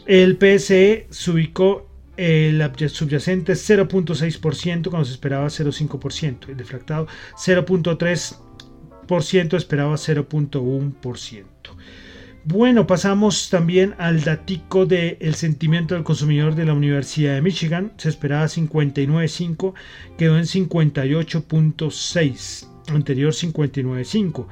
el 0.05 0.37
PSE 0.37 1.07
se 1.09 1.31
ubicó 1.31 1.87
el 2.17 2.59
subyacente 2.89 3.53
0.6% 3.53 4.89
cuando 4.89 5.05
se 5.05 5.13
esperaba 5.13 5.47
0.5%, 5.47 6.49
el 6.49 6.57
defractado 6.57 7.07
0.3% 7.35 8.46
esperaba 9.55 9.95
0.1%. 9.95 11.45
Bueno, 12.49 12.87
pasamos 12.87 13.49
también 13.49 13.93
al 13.97 14.23
datico 14.23 14.85
del 14.85 15.35
sentimiento 15.35 15.95
del 15.95 16.05
consumidor 16.05 16.55
de 16.55 16.63
la 16.63 16.73
Universidad 16.73 17.35
de 17.35 17.41
Michigan. 17.41 17.91
Se 17.97 18.07
esperaba 18.07 18.45
59.5, 18.45 19.73
quedó 20.17 20.37
en 20.37 20.45
58.6, 20.45 22.67
anterior 22.87 23.33
59.5. 23.33 24.47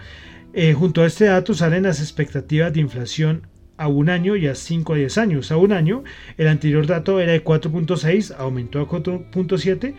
Eh, 0.54 0.74
junto 0.74 1.04
a 1.04 1.06
este 1.06 1.24
dato 1.26 1.54
salen 1.54 1.84
las 1.84 2.02
expectativas 2.02 2.74
de 2.74 2.82
inflación 2.82 3.48
a 3.78 3.88
un 3.88 4.10
año 4.10 4.36
y 4.36 4.48
a 4.48 4.56
5 4.56 4.94
a 4.94 4.98
10 4.98 5.18
años. 5.18 5.52
A 5.52 5.58
un 5.58 5.72
año, 5.72 6.04
el 6.38 6.48
anterior 6.48 6.88
dato 6.88 7.20
era 7.20 7.32
de 7.32 7.44
4.6, 7.44 8.36
aumentó 8.38 8.82
a 8.82 8.90
4.7. 8.90 9.96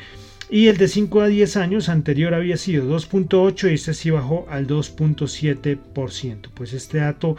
Y 0.48 0.68
el 0.68 0.76
de 0.76 0.86
5 0.86 1.20
a 1.22 1.26
10 1.26 1.56
años 1.56 1.88
anterior 1.88 2.32
había 2.34 2.56
sido 2.56 2.84
2.8 2.84 3.70
y 3.70 3.74
este 3.74 3.94
sí 3.94 4.10
bajó 4.10 4.46
al 4.48 4.66
2.7%. 4.66 6.50
Pues 6.54 6.72
este 6.72 6.98
dato 6.98 7.36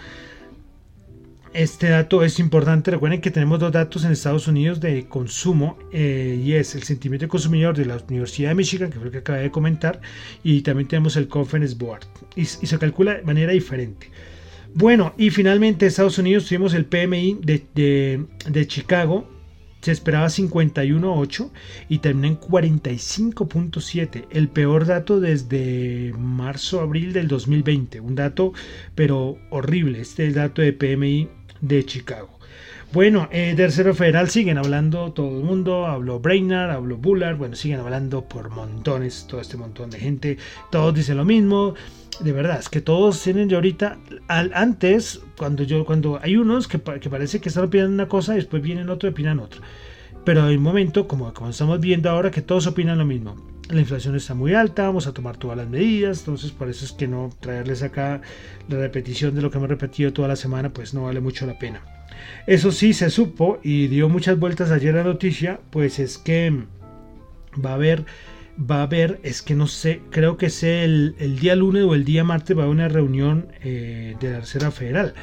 este 1.57 1.89
dato 1.89 2.23
es 2.23 2.39
importante. 2.39 2.91
Recuerden 2.91 3.19
que 3.19 3.31
tenemos 3.31 3.59
dos 3.59 3.71
datos 3.71 4.05
en 4.05 4.11
Estados 4.11 4.47
Unidos 4.47 4.79
de 4.79 5.07
consumo 5.07 5.77
eh, 5.91 6.39
y 6.43 6.53
es 6.53 6.75
el 6.75 6.83
sentimiento 6.83 7.23
del 7.23 7.29
consumidor 7.29 7.75
de 7.75 7.85
la 7.85 7.97
Universidad 8.07 8.49
de 8.49 8.55
Michigan, 8.55 8.91
que 8.91 8.97
fue 8.97 9.07
el 9.07 9.11
que 9.11 9.17
acabé 9.19 9.41
de 9.41 9.51
comentar, 9.51 9.99
y 10.43 10.61
también 10.61 10.87
tenemos 10.87 11.15
el 11.15 11.27
Conference 11.27 11.75
Board. 11.75 12.05
Y, 12.35 12.45
se 12.45 12.77
calcula 12.77 13.15
de 13.15 13.23
manera 13.23 13.53
diferente. 13.53 14.11
Bueno, 14.75 15.13
y 15.17 15.31
finalmente 15.31 15.85
en 15.85 15.87
Estados 15.87 16.19
Unidos 16.19 16.45
tuvimos 16.45 16.73
el 16.73 16.85
PMI 16.85 17.39
de, 17.41 18.25
de 18.45 18.67
Chicago. 18.67 19.27
Se 19.87 19.93
esperaba 19.93 20.25
51.8 20.25 21.49
y 21.87 21.99
terminó 21.99 22.27
en 22.27 22.37
45.7, 22.37 24.25
el 24.31 24.49
peor 24.49 24.85
dato 24.85 25.21
desde 25.21 26.11
marzo-abril 26.19 27.13
del 27.13 27.29
2020. 27.29 28.01
Un 28.01 28.15
dato, 28.15 28.51
pero 28.95 29.37
horrible. 29.49 30.01
Este 30.01 30.23
es 30.23 30.27
el 30.27 30.35
dato 30.35 30.61
de 30.61 30.73
PMI 30.73 31.29
de 31.61 31.85
Chicago. 31.85 32.37
Bueno, 32.91 33.29
eh, 33.31 33.53
tercero 33.55 33.93
federal 33.95 34.29
siguen 34.29 34.57
hablando 34.57 35.13
todo 35.13 35.37
el 35.37 35.45
mundo, 35.45 35.85
habló 35.85 36.19
Brainard, 36.19 36.71
habló 36.71 36.97
Bullard, 36.97 37.37
bueno, 37.37 37.55
siguen 37.55 37.79
hablando 37.79 38.27
por 38.27 38.49
montones, 38.49 39.25
todo 39.29 39.39
este 39.39 39.55
montón 39.55 39.89
de 39.89 39.99
gente, 39.99 40.37
todos 40.69 40.93
dicen 40.93 41.15
lo 41.15 41.23
mismo, 41.23 41.75
de 42.19 42.31
verdad, 42.31 42.59
es 42.59 42.69
que 42.69 42.81
todos 42.81 43.21
tienen 43.21 43.49
ya 43.49 43.57
ahorita, 43.57 43.97
antes, 44.27 45.21
cuando 45.37 45.63
yo, 45.63 45.85
cuando 45.85 46.19
hay 46.21 46.37
unos 46.37 46.67
que, 46.67 46.79
que 46.79 47.09
parece 47.09 47.39
que 47.39 47.49
están 47.49 47.65
opinando 47.65 47.93
una 47.93 48.07
cosa 48.07 48.33
después 48.33 48.61
vienen 48.61 48.89
otro 48.89 49.09
y 49.09 49.11
opinan 49.11 49.39
otra, 49.39 49.61
pero 50.23 50.43
hay 50.43 50.57
un 50.57 50.63
momento, 50.63 51.07
como, 51.07 51.33
como 51.33 51.49
estamos 51.49 51.79
viendo 51.79 52.09
ahora, 52.09 52.31
que 52.31 52.41
todos 52.41 52.67
opinan 52.67 52.97
lo 52.97 53.05
mismo, 53.05 53.35
la 53.69 53.81
inflación 53.81 54.15
está 54.15 54.33
muy 54.33 54.53
alta, 54.53 54.83
vamos 54.83 55.07
a 55.07 55.13
tomar 55.13 55.37
todas 55.37 55.57
las 55.57 55.67
medidas, 55.67 56.19
entonces 56.19 56.51
por 56.51 56.69
eso 56.69 56.85
es 56.85 56.91
que 56.91 57.07
no 57.07 57.29
traerles 57.39 57.83
acá 57.83 58.21
la 58.69 58.77
repetición 58.77 59.35
de 59.35 59.41
lo 59.41 59.51
que 59.51 59.57
hemos 59.57 59.69
repetido 59.69 60.13
toda 60.13 60.27
la 60.27 60.35
semana, 60.35 60.71
pues 60.71 60.93
no 60.93 61.03
vale 61.03 61.19
mucho 61.19 61.45
la 61.45 61.59
pena. 61.59 61.81
Eso 62.47 62.71
sí 62.71 62.93
se 62.93 63.09
supo 63.09 63.59
y 63.63 63.87
dio 63.87 64.09
muchas 64.09 64.39
vueltas 64.39 64.71
ayer 64.71 64.95
la 64.95 65.03
noticia, 65.03 65.59
pues 65.69 65.99
es 65.99 66.17
que 66.17 66.63
va 67.63 67.71
a 67.71 67.73
haber, 67.73 68.05
va 68.59 68.79
a 68.79 68.83
haber, 68.83 69.19
es 69.23 69.41
que 69.41 69.55
no 69.55 69.67
sé, 69.67 70.01
creo 70.09 70.37
que 70.37 70.47
es 70.47 70.63
el, 70.63 71.15
día 71.39 71.55
lunes 71.55 71.83
o 71.83 71.93
el 71.95 72.05
día 72.05 72.23
martes 72.23 72.57
va 72.57 72.61
a 72.61 72.65
haber 72.65 72.75
una 72.75 72.87
reunión 72.87 73.47
eh, 73.63 74.15
de 74.19 74.31
la 74.31 74.39
Reserva 74.39 74.71
Federal. 74.71 75.13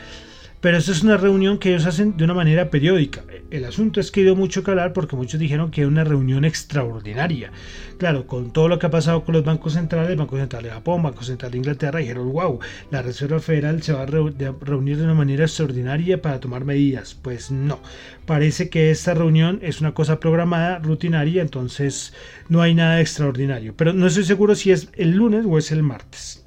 Pero 0.65 0.79
eso 0.79 0.93
es 0.93 1.03
una 1.03 1.19
reunión 1.19 1.59
que 1.59 1.69
ellos 1.69 1.85
hacen 1.85 2.17
de 2.17 2.25
una 2.25 2.33
manera 2.33 2.71
periódica. 2.71 3.23
El 3.51 3.67
asunto 3.67 4.01
es 4.01 4.11
que 4.11 4.23
dio 4.23 4.35
mucho 4.35 4.65
que 4.65 4.71
hablar 4.71 4.95
porque 4.95 5.15
muchos 5.15 5.39
dijeron 5.39 5.71
que 5.71 5.83
era 5.83 5.89
una 5.89 6.05
reunión 6.05 6.47
extraordinaria. 6.47 7.53
Claro, 7.99 8.27
con 8.27 8.51
todo 8.51 8.69
lo 8.69 8.79
que 8.79 8.87
ha 8.87 8.91
pasado 8.91 9.27
con 9.27 9.35
los 9.35 9.45
bancos 9.45 9.75
centrales, 9.75 10.17
Banco 10.17 10.39
Central 10.39 10.63
de 10.63 10.71
Japón, 10.71 11.03
Banco 11.03 11.23
Central 11.23 11.51
de 11.51 11.59
Inglaterra, 11.59 11.99
dijeron, 11.99 12.33
wow, 12.33 12.61
la 12.91 13.03
Reserva 13.03 13.41
Federal 13.41 13.83
se 13.83 13.93
va 13.93 14.05
a 14.05 14.07
reunir 14.07 14.97
de 14.97 15.05
una 15.05 15.13
manera 15.13 15.45
extraordinaria 15.45 16.23
para 16.23 16.41
tomar 16.41 16.65
medidas. 16.65 17.15
Pues 17.15 17.51
no, 17.51 17.79
parece 18.25 18.71
que 18.71 18.91
esta 18.91 19.13
reunión 19.13 19.59
es 19.61 19.83
una 19.83 19.93
cosa 19.93 20.19
programada, 20.19 20.79
rutinaria, 20.79 21.43
entonces 21.43 22.15
no 22.49 22.63
hay 22.63 22.75
nada 22.75 23.03
extraordinario. 23.03 23.75
Pero 23.77 23.93
no 23.93 24.07
estoy 24.07 24.25
seguro 24.25 24.55
si 24.55 24.71
es 24.71 24.89
el 24.95 25.11
lunes 25.11 25.45
o 25.47 25.59
es 25.59 25.71
el 25.73 25.83
martes. 25.83 26.44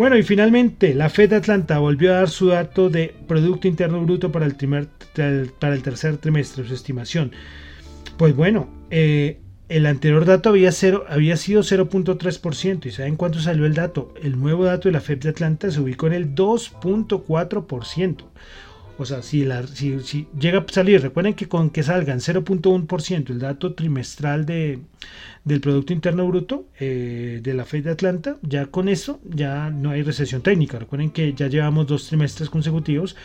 Bueno, 0.00 0.16
y 0.16 0.22
finalmente 0.22 0.94
la 0.94 1.10
Fed 1.10 1.28
de 1.28 1.36
Atlanta 1.36 1.78
volvió 1.78 2.12
a 2.12 2.20
dar 2.20 2.30
su 2.30 2.46
dato 2.46 2.88
de 2.88 3.14
Producto 3.28 3.68
Interno 3.68 4.00
Bruto 4.00 4.32
para 4.32 4.46
el, 4.46 5.50
para 5.58 5.74
el 5.74 5.82
tercer 5.82 6.16
trimestre, 6.16 6.66
su 6.66 6.72
estimación. 6.72 7.32
Pues 8.16 8.34
bueno, 8.34 8.70
eh, 8.88 9.42
el 9.68 9.84
anterior 9.84 10.24
dato 10.24 10.48
había, 10.48 10.72
cero, 10.72 11.04
había 11.06 11.36
sido 11.36 11.60
0.3%. 11.60 12.86
¿Y 12.86 12.92
saben 12.92 13.16
cuánto 13.16 13.40
salió 13.40 13.66
el 13.66 13.74
dato? 13.74 14.14
El 14.22 14.40
nuevo 14.40 14.64
dato 14.64 14.88
de 14.88 14.92
la 14.92 15.02
Fed 15.02 15.18
de 15.18 15.28
Atlanta 15.28 15.70
se 15.70 15.78
ubicó 15.78 16.06
en 16.06 16.14
el 16.14 16.34
2.4%. 16.34 18.24
O 19.00 19.06
sea, 19.06 19.22
si, 19.22 19.48
llega 20.38 20.58
a 20.58 20.64
salir, 20.70 21.00
recuerden 21.00 21.32
que 21.32 21.48
con 21.48 21.70
que 21.70 21.82
salgan 21.82 22.18
0.1% 22.18 23.30
el 23.30 23.38
dato 23.38 23.72
trimestral 23.72 24.44
de, 24.44 24.78
del 25.42 25.62
Producto 25.62 25.94
Interno 25.94 26.26
Bruto 26.26 26.66
eh, 26.78 27.40
de 27.42 27.54
la 27.54 27.64
Fed 27.64 27.84
de 27.84 27.92
Atlanta, 27.92 28.36
ya 28.42 28.66
con 28.66 28.90
eso 28.90 29.18
ya 29.24 29.70
no 29.70 29.92
hay 29.92 30.02
recesión 30.02 30.42
técnica. 30.42 30.78
Recuerden 30.78 31.12
que 31.12 31.32
ya 31.32 31.46
llevamos 31.46 31.86
dos 31.86 32.08
trimestres 32.08 32.50
consecutivos 32.50 33.16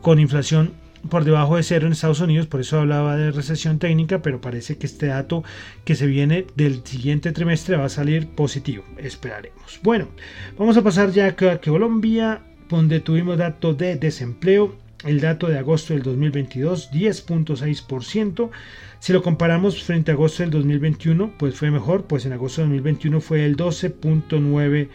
con 0.00 0.18
inflación 0.20 0.72
por 1.10 1.24
debajo 1.24 1.56
de 1.56 1.64
cero 1.64 1.86
en 1.86 1.92
Estados 1.92 2.20
Unidos, 2.20 2.46
por 2.46 2.62
eso 2.62 2.80
hablaba 2.80 3.18
de 3.18 3.30
recesión 3.30 3.78
técnica, 3.78 4.22
pero 4.22 4.40
parece 4.40 4.78
que 4.78 4.86
este 4.86 5.08
dato 5.08 5.44
que 5.84 5.96
se 5.96 6.06
viene 6.06 6.46
del 6.56 6.82
siguiente 6.86 7.32
trimestre 7.32 7.76
va 7.76 7.84
a 7.84 7.90
salir 7.90 8.26
positivo. 8.28 8.84
Esperaremos. 8.96 9.80
Bueno, 9.82 10.08
vamos 10.56 10.78
a 10.78 10.82
pasar 10.82 11.10
ya 11.10 11.26
a 11.26 11.60
Colombia, 11.60 12.40
donde 12.70 13.00
tuvimos 13.00 13.36
dato 13.36 13.74
de 13.74 13.96
desempleo 13.96 14.78
el 15.04 15.20
dato 15.20 15.48
de 15.48 15.58
agosto 15.58 15.94
del 15.94 16.02
2022, 16.02 16.90
10.6%. 16.92 18.50
Si 18.98 19.12
lo 19.12 19.22
comparamos 19.22 19.82
frente 19.82 20.10
a 20.10 20.14
agosto 20.14 20.42
del 20.42 20.50
2021, 20.50 21.34
pues 21.38 21.54
fue 21.54 21.70
mejor, 21.70 22.04
pues 22.04 22.26
en 22.26 22.32
agosto 22.32 22.60
del 22.60 22.70
2021 22.70 23.20
fue 23.20 23.44
el 23.44 23.56
12.9% 23.56 24.88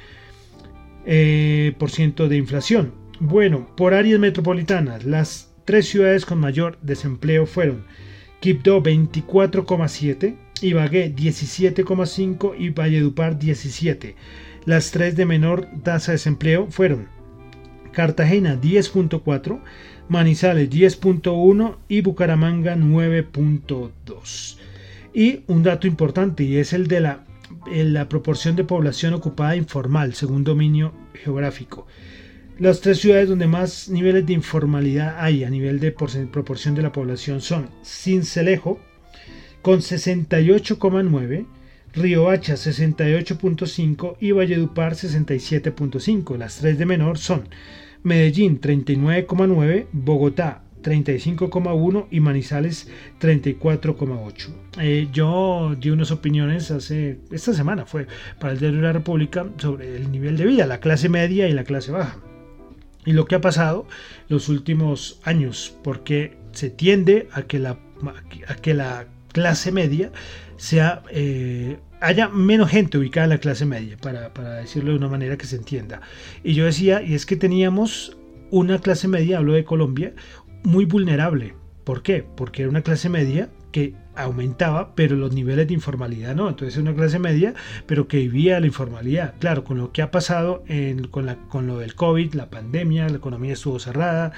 eh, 1.06 1.76
de 2.30 2.38
inflación. 2.38 2.94
Bueno, 3.20 3.68
por 3.76 3.94
áreas 3.94 4.20
metropolitanas, 4.20 5.06
las 5.06 5.54
tres 5.64 5.88
ciudades 5.88 6.26
con 6.26 6.40
mayor 6.40 6.78
desempleo 6.82 7.46
fueron 7.46 7.86
Quibdó 8.40 8.84
24,7, 8.84 10.36
Ibagué 10.62 11.16
17,5 11.16 12.56
y 12.58 12.70
Valledupar 12.70 13.40
17. 13.40 14.16
Las 14.66 14.92
tres 14.92 15.16
de 15.16 15.26
menor 15.26 15.68
tasa 15.84 16.12
de 16.12 16.18
desempleo 16.18 16.68
fueron 16.70 17.08
Cartagena 17.92 18.60
10.4, 18.60 19.62
Manizales 20.08 20.70
10.1 20.70 21.78
y 21.88 22.02
Bucaramanga 22.02 22.76
9.2. 22.76 24.58
Y 25.14 25.42
un 25.48 25.64
dato 25.64 25.88
importante 25.88 26.44
y 26.44 26.58
es 26.58 26.74
el 26.74 26.88
de 26.88 27.00
la, 27.00 27.26
la 27.72 28.08
proporción 28.10 28.56
de 28.56 28.64
población 28.64 29.14
ocupada 29.14 29.56
informal 29.56 30.14
según 30.14 30.44
dominio 30.44 30.94
geográfico. 31.14 31.88
Las 32.60 32.82
tres 32.82 33.00
ciudades 33.00 33.28
donde 33.28 33.48
más 33.48 33.90
niveles 33.90 34.26
de 34.26 34.34
informalidad 34.34 35.18
hay 35.20 35.44
a 35.44 35.50
nivel 35.50 35.80
de 35.80 35.92
proporción 35.92 36.76
de 36.76 36.84
la 36.84 36.92
población 36.92 37.42
son 37.42 37.70
Cincelejo 37.84 38.80
con 39.62 39.80
68,9, 39.80 41.46
Riohacha 41.94 42.54
68.5 42.54 44.18
y 44.22 44.32
Valledupar 44.32 44.94
67.5. 44.94 46.38
Las 46.38 46.58
tres 46.58 46.78
de 46.78 46.86
menor 46.86 47.18
son 47.18 47.50
Medellín 48.06 48.62
39,9, 48.62 49.88
Bogotá 49.92 50.62
35,1 50.84 52.06
y 52.12 52.20
Manizales 52.20 52.88
34,8. 53.20 54.54
Eh, 54.80 55.08
yo 55.12 55.76
di 55.76 55.90
unas 55.90 56.12
opiniones 56.12 56.70
hace, 56.70 57.18
esta 57.32 57.56
semana 57.56 57.88
fue 57.88 58.06
para 58.40 58.54
el 58.54 58.60
Diario 58.60 58.78
de 58.78 58.86
la 58.86 58.94
República 58.94 59.48
sobre 59.58 59.96
el 59.96 60.12
nivel 60.12 60.38
de 60.38 60.46
vida, 60.46 60.68
la 60.68 60.80
clase 60.80 61.10
media 61.10 61.48
y 61.48 61.54
la 61.54 61.64
clase 61.64 61.92
baja. 61.92 62.20
Y 63.08 63.14
lo 63.14 63.26
que 63.26 63.34
ha 63.34 63.42
pasado 63.42 63.88
los 64.30 64.50
últimos 64.50 65.20
años, 65.24 65.76
porque 65.84 66.38
se 66.52 66.70
tiende 66.70 67.28
a 67.32 67.42
que 67.42 67.58
la, 67.58 67.80
a 68.48 68.56
que 68.56 68.76
la 68.76 69.08
clase 69.32 69.72
media 69.72 70.12
sea 70.58 71.02
eh, 71.10 71.78
haya 72.02 72.30
menos 72.30 72.70
gente 72.70 72.98
ubicada 72.98 73.26
en 73.26 73.30
la 73.32 73.38
clase 73.38 73.66
media, 73.66 73.98
para, 73.98 74.34
para, 74.34 74.56
decirlo 74.56 74.92
de 74.92 74.98
una 74.98 75.08
manera 75.08 75.38
que 75.38 75.46
se 75.46 75.56
entienda. 75.56 76.02
Y 76.44 76.54
yo 76.54 76.66
decía, 76.66 77.02
y 77.02 77.14
es 77.14 77.26
que 77.26 77.36
teníamos 77.36 78.18
una 78.52 78.80
clase 78.80 79.08
media, 79.08 79.38
hablo 79.38 79.54
de 79.54 79.66
Colombia, 79.66 80.14
muy 80.64 80.86
vulnerable. 80.86 81.56
¿Por 81.84 82.02
qué? 82.02 82.26
Porque 82.36 82.64
era 82.64 82.70
una 82.70 82.82
clase 82.82 83.10
media 83.10 83.50
que 83.72 83.94
aumentaba, 84.16 84.96
pero 84.96 85.16
los 85.16 85.34
niveles 85.34 85.68
de 85.68 85.74
informalidad 85.74 86.36
no. 86.36 86.50
Entonces 86.50 86.76
es 86.76 86.82
una 86.82 86.94
clase 86.94 87.20
media, 87.20 87.54
pero 87.86 88.08
que 88.08 88.18
vivía 88.18 88.60
la 88.60 88.68
informalidad. 88.68 89.36
Claro, 89.40 89.64
con 89.64 89.78
lo 89.78 89.92
que 89.92 90.02
ha 90.02 90.12
pasado 90.12 90.64
con, 91.12 91.26
la, 91.26 91.36
con 91.48 91.68
lo 91.68 91.80
del 91.80 91.96
COVID, 91.96 92.34
la 92.34 92.50
pandemia, 92.50 93.10
la 93.10 93.18
economía 93.18 93.54
estuvo 93.54 93.80
cerrada 93.80 94.32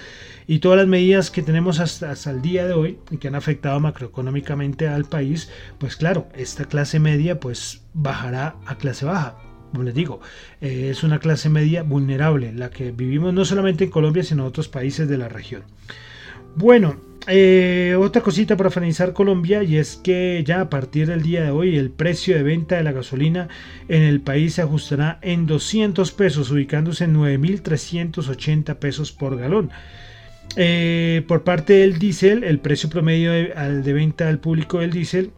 y 0.48 0.60
todas 0.60 0.78
las 0.78 0.88
medidas 0.88 1.32
que 1.32 1.42
tenemos 1.42 1.80
hasta, 1.80 2.12
hasta 2.12 2.32
el 2.32 2.42
día 2.42 2.66
de 2.66 2.74
hoy 2.74 3.00
y 3.12 3.18
que 3.18 3.28
han 3.28 3.36
afectado 3.36 3.80
macroeconómicamente 3.80 4.88
al 4.88 5.06
país, 5.06 5.50
pues 5.78 5.96
claro, 5.96 6.28
esta 6.36 6.66
clase 6.66 7.00
media 7.00 7.40
pues 7.40 7.84
bajará 7.94 8.56
a 8.66 8.78
clase 8.78 9.06
baja 9.06 9.38
como 9.72 9.84
les 9.84 9.94
digo, 9.94 10.22
eh, 10.62 10.90
es 10.92 11.04
una 11.04 11.20
clase 11.20 11.50
media 11.50 11.84
vulnerable, 11.84 12.54
la 12.54 12.70
que 12.70 12.92
vivimos 12.92 13.34
no 13.34 13.44
solamente 13.46 13.84
en 13.84 13.90
Colombia, 13.90 14.24
sino 14.24 14.44
en 14.44 14.48
otros 14.48 14.70
países 14.70 15.08
de 15.10 15.18
la 15.18 15.28
región. 15.28 15.64
Bueno, 16.56 17.00
eh, 17.28 17.96
otra 18.00 18.22
cosita 18.22 18.56
para 18.56 18.70
finalizar 18.70 19.12
Colombia 19.12 19.62
y 19.64 19.78
es 19.78 19.98
que 19.98 20.44
ya 20.46 20.62
a 20.62 20.70
partir 20.70 21.08
del 21.08 21.22
día 21.22 21.44
de 21.44 21.52
hoy 21.52 21.76
el 21.76 21.90
precio 21.90 22.36
de 22.36 22.44
venta 22.44 22.78
de 22.78 22.84
la 22.84 22.94
gasolina 22.94 23.50
en 23.90 24.04
el 24.04 24.22
país 24.22 24.54
se 24.54 24.62
ajustará 24.62 25.20
en 25.22 25.46
200 25.46 26.12
pesos, 26.14 26.52
ubicándose 26.52 27.04
en 27.04 27.16
9.380 27.16 28.76
pesos 28.76 29.12
por 29.12 29.38
galón. 29.38 29.72
Eh, 30.56 31.24
por 31.28 31.44
parte 31.44 31.74
del 31.74 32.00
diésel, 32.00 32.46
el 32.46 32.60
precio 32.60 32.90
promedio 32.90 33.32
de, 33.32 33.82
de 33.84 33.94
venta 33.94 34.30
al 34.30 34.40
público 34.40 34.80
del 34.80 34.92
diésel 34.92 35.32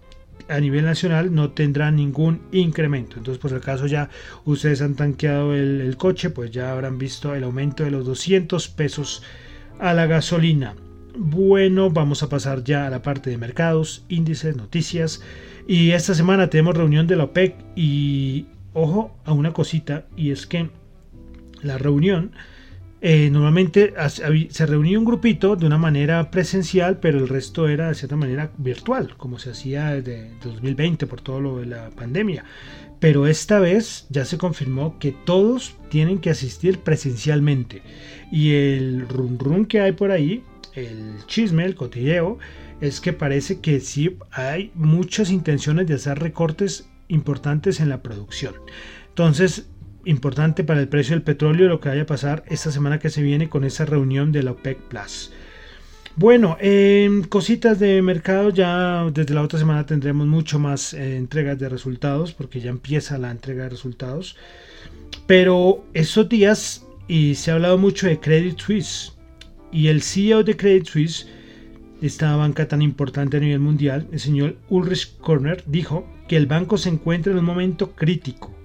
a 0.48 0.60
nivel 0.60 0.86
nacional 0.86 1.34
no 1.34 1.52
tendrá 1.52 1.92
ningún 1.92 2.42
incremento. 2.52 3.18
Entonces, 3.18 3.42
por 3.42 3.50
si 3.50 3.58
acaso 3.58 3.88
ya 3.88 4.10
ustedes 4.46 4.82
han 4.82 4.96
tanqueado 4.96 5.56
el, 5.56 5.82
el 5.82 5.98
coche, 5.98 6.30
pues 6.30 6.52
ya 6.52 6.72
habrán 6.72 6.98
visto 6.98 7.34
el 7.36 7.44
aumento 7.44 7.84
de 7.84 7.92
los 7.92 8.06
200 8.06 8.68
pesos 8.70 9.24
a 9.80 9.94
la 9.94 10.06
gasolina. 10.06 10.76
Bueno, 11.18 11.90
vamos 11.90 12.24
a 12.24 12.30
pasar 12.30 12.64
ya 12.64 12.88
a 12.88 12.90
la 12.90 13.02
parte 13.02 13.30
de 13.30 13.38
mercados, 13.38 14.06
índices, 14.10 14.56
noticias. 14.56 15.22
Y 15.68 15.92
esta 15.92 16.14
semana 16.14 16.50
tenemos 16.50 16.76
reunión 16.76 17.08
de 17.08 17.16
la 17.16 17.26
OPEC 17.26 17.56
y 17.76 18.46
ojo 18.74 19.16
a 19.26 19.34
una 19.34 19.54
cosita 19.54 20.06
y 20.16 20.32
es 20.32 20.48
que 20.48 20.70
la 21.62 21.78
reunión 21.78 22.32
eh, 23.02 23.30
normalmente 23.32 23.94
se 24.50 24.66
reunía 24.66 25.00
un 25.00 25.06
grupito 25.06 25.56
de 25.56 25.66
una 25.66 25.78
manera 25.78 26.32
presencial, 26.32 27.00
pero 27.00 27.20
el 27.20 27.30
resto 27.30 27.68
era 27.68 27.88
de 27.88 27.96
cierta 27.96 28.16
manera 28.16 28.52
virtual, 28.58 29.16
como 29.16 29.40
se 29.40 29.52
hacía 29.52 29.92
desde 29.92 30.32
2020 30.44 31.08
por 31.08 31.22
todo 31.22 31.40
lo 31.40 31.60
de 31.60 31.68
la 31.68 31.90
pandemia. 31.92 32.44
Pero 33.00 33.28
esta 33.28 33.60
vez 33.60 34.06
ya 34.10 34.26
se 34.26 34.38
confirmó 34.38 35.00
que 35.00 35.14
todos 35.14 35.78
tienen 35.90 36.20
que 36.20 36.30
asistir 36.30 36.80
presencialmente. 36.80 37.82
Y 38.32 38.54
el 38.54 39.08
run 39.08 39.40
run 39.40 39.66
que 39.66 39.80
hay 39.80 39.94
por 39.94 40.12
ahí 40.12 40.44
el 40.76 41.26
chisme, 41.28 41.66
el 41.66 41.76
cotilleo, 41.76 42.38
es 42.82 43.02
que 43.02 43.14
parece 43.14 43.60
que 43.60 43.80
sí 43.80 44.18
hay 44.32 44.72
muchas 44.76 45.32
intenciones 45.32 45.88
de 45.88 45.96
hacer 45.96 46.20
recortes 46.20 46.90
importantes 47.08 47.80
en 47.80 47.90
la 47.90 48.02
producción. 48.02 48.56
Entonces, 49.10 49.68
importante 50.06 50.64
para 50.64 50.80
el 50.80 50.88
precio 50.88 51.16
del 51.16 51.24
petróleo 51.24 51.68
lo 51.68 51.80
que 51.80 51.90
vaya 51.90 52.04
a 52.04 52.08
pasar 52.08 52.44
esta 52.48 52.72
semana 52.72 53.00
que 53.00 53.10
se 53.10 53.22
viene 53.22 53.50
con 53.50 53.64
esa 53.64 53.86
reunión 53.86 54.32
de 54.32 54.44
la 54.44 54.52
OPEC 54.52 54.78
Plus. 54.88 55.32
Bueno, 56.16 56.58
em, 56.60 57.24
cositas 57.24 57.80
de 57.80 58.02
mercado, 58.02 58.50
ya 58.50 59.10
desde 59.14 59.34
la 59.34 59.42
otra 59.42 59.60
semana 59.60 59.86
tendremos 59.86 60.28
mucho 60.28 60.60
más 60.60 60.94
eh, 60.94 61.16
entregas 61.16 61.58
de 61.58 61.70
resultados 61.70 62.34
porque 62.34 62.60
ya 62.60 62.70
empieza 62.70 63.18
la 63.18 63.32
entrega 63.32 63.64
de 63.64 63.70
resultados. 63.70 64.36
Pero 65.28 65.86
esos 65.94 66.28
días, 66.28 66.86
y 67.08 67.36
se 67.36 67.52
ha 67.52 67.54
hablado 67.54 67.78
mucho 67.78 68.08
de 68.08 68.20
Credit 68.20 68.60
Suisse, 68.60 69.14
y 69.72 69.88
el 69.88 70.02
CEO 70.02 70.44
de 70.44 70.58
Credit 70.58 70.86
Suisse, 70.86 71.28
esta 72.02 72.36
banca 72.36 72.68
tan 72.68 72.82
importante 72.82 73.38
a 73.38 73.40
nivel 73.40 73.60
mundial, 73.60 74.08
el 74.12 74.20
señor 74.20 74.56
Ulrich 74.70 75.18
Korner, 75.20 75.64
dijo 75.68 76.08
que 76.28 76.38
el 76.38 76.46
banco 76.46 76.78
se 76.78 76.90
encuentra 76.90 77.32
en 77.32 77.40
un 77.40 77.46
momento 77.46 77.92
crítico. 77.92 78.56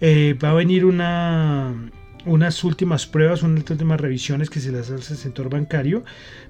Eh, 0.00 0.36
va 0.42 0.50
a 0.50 0.54
venir 0.54 0.84
una, 0.84 1.90
unas 2.26 2.64
últimas 2.64 3.06
pruebas, 3.06 3.42
unas 3.42 3.68
últimas 3.70 4.00
revisiones 4.00 4.50
que 4.50 4.60
se 4.60 4.72
las 4.72 4.90
hace 4.90 5.14
al 5.14 5.18
sector 5.18 5.48
bancario, 5.48 6.04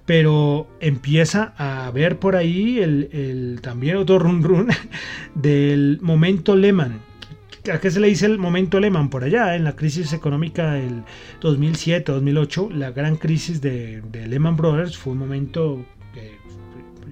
pero 0.07 0.67
empieza 0.81 1.55
a 1.57 1.91
ver 1.91 2.19
por 2.19 2.37
ahí 2.37 2.79
el, 2.81 3.11
el 3.13 3.61
también 3.63 3.97
otro 3.97 4.19
run 4.19 4.43
run 4.43 4.69
del 5.35 5.99
momento 6.01 6.57
Lehman 6.57 7.12
¿A 7.71 7.79
qué 7.79 7.93
se 7.93 8.01
le 8.01 8.09
dice 8.09 8.27
el 8.27 8.39
momento 8.39 8.81
Lehman? 8.81 9.09
Por 9.09 9.23
allá, 9.23 9.55
en 9.55 9.63
la 9.63 9.77
crisis 9.77 10.13
económica 10.13 10.73
del 10.73 11.05
2007-2008, 11.41 12.71
la 12.73 12.91
gran 12.91 13.15
crisis 13.17 13.61
de, 13.61 14.03
Lehman 14.13 14.57
Brothers 14.57 14.99
fue 14.99 15.13
un 15.13 15.21
momento 15.21 15.85
que 16.13 16.39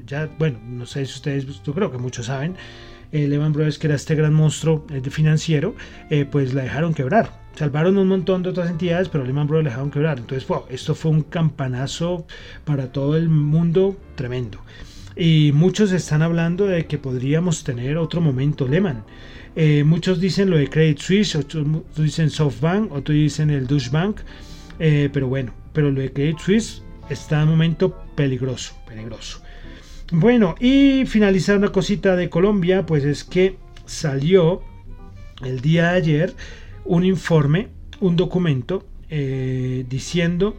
ya, 0.08 0.28
bueno, 0.40 0.58
no 0.66 0.86
sé 0.86 1.06
si 1.06 1.12
ustedes, 1.14 1.62
yo 1.62 1.72
creo 1.72 1.92
que 1.92 1.98
muchos 1.98 2.26
saben, 2.26 2.56
eh, 3.12 3.28
Lehman 3.28 3.52
Brothers, 3.52 3.78
que 3.78 3.86
era 3.86 3.94
este 3.94 4.16
gran 4.16 4.34
monstruo 4.34 4.84
eh, 4.90 5.00
financiero, 5.08 5.76
eh, 6.10 6.24
pues 6.24 6.52
la 6.52 6.62
dejaron 6.62 6.94
quebrar. 6.94 7.30
Salvaron 7.54 7.96
un 7.96 8.08
montón 8.08 8.42
de 8.42 8.48
otras 8.48 8.70
entidades, 8.70 9.08
pero 9.08 9.24
Lehman 9.24 9.46
Brothers 9.46 9.66
la 9.66 9.70
dejaron 9.70 9.90
quebrar. 9.92 10.18
Entonces, 10.18 10.48
wow, 10.48 10.64
esto 10.68 10.96
fue 10.96 11.12
un 11.12 11.22
campanazo 11.22 12.26
para 12.64 12.90
todo 12.90 13.16
el 13.16 13.28
mundo 13.28 13.96
tremendo. 14.16 14.58
Y 15.14 15.52
muchos 15.52 15.92
están 15.92 16.22
hablando 16.22 16.66
de 16.66 16.86
que 16.86 16.98
podríamos 16.98 17.62
tener 17.62 17.98
otro 17.98 18.20
momento 18.20 18.66
Lehman. 18.66 19.04
Eh, 19.56 19.84
muchos 19.84 20.20
dicen 20.20 20.50
lo 20.50 20.56
de 20.56 20.68
Credit 20.68 20.98
Suisse, 20.98 21.36
otros 21.36 21.66
dicen 21.96 22.30
SoftBank, 22.30 22.92
otros 22.92 23.14
dicen 23.14 23.50
el 23.50 23.66
Deutsche 23.66 23.90
Bank, 23.90 24.20
eh, 24.78 25.10
pero 25.12 25.28
bueno, 25.28 25.52
pero 25.72 25.90
lo 25.90 26.00
de 26.00 26.12
Credit 26.12 26.38
Suisse 26.38 26.82
está 27.08 27.38
en 27.38 27.44
un 27.44 27.50
momento 27.50 27.96
peligroso, 28.14 28.74
peligroso. 28.86 29.42
Bueno, 30.12 30.54
y 30.60 31.04
finalizar 31.06 31.56
una 31.56 31.70
cosita 31.70 32.16
de 32.16 32.30
Colombia, 32.30 32.86
pues 32.86 33.04
es 33.04 33.24
que 33.24 33.58
salió 33.86 34.62
el 35.44 35.60
día 35.60 35.92
de 35.92 35.96
ayer 35.96 36.34
un 36.84 37.04
informe, 37.04 37.68
un 38.00 38.16
documento 38.16 38.86
eh, 39.08 39.84
diciendo 39.88 40.56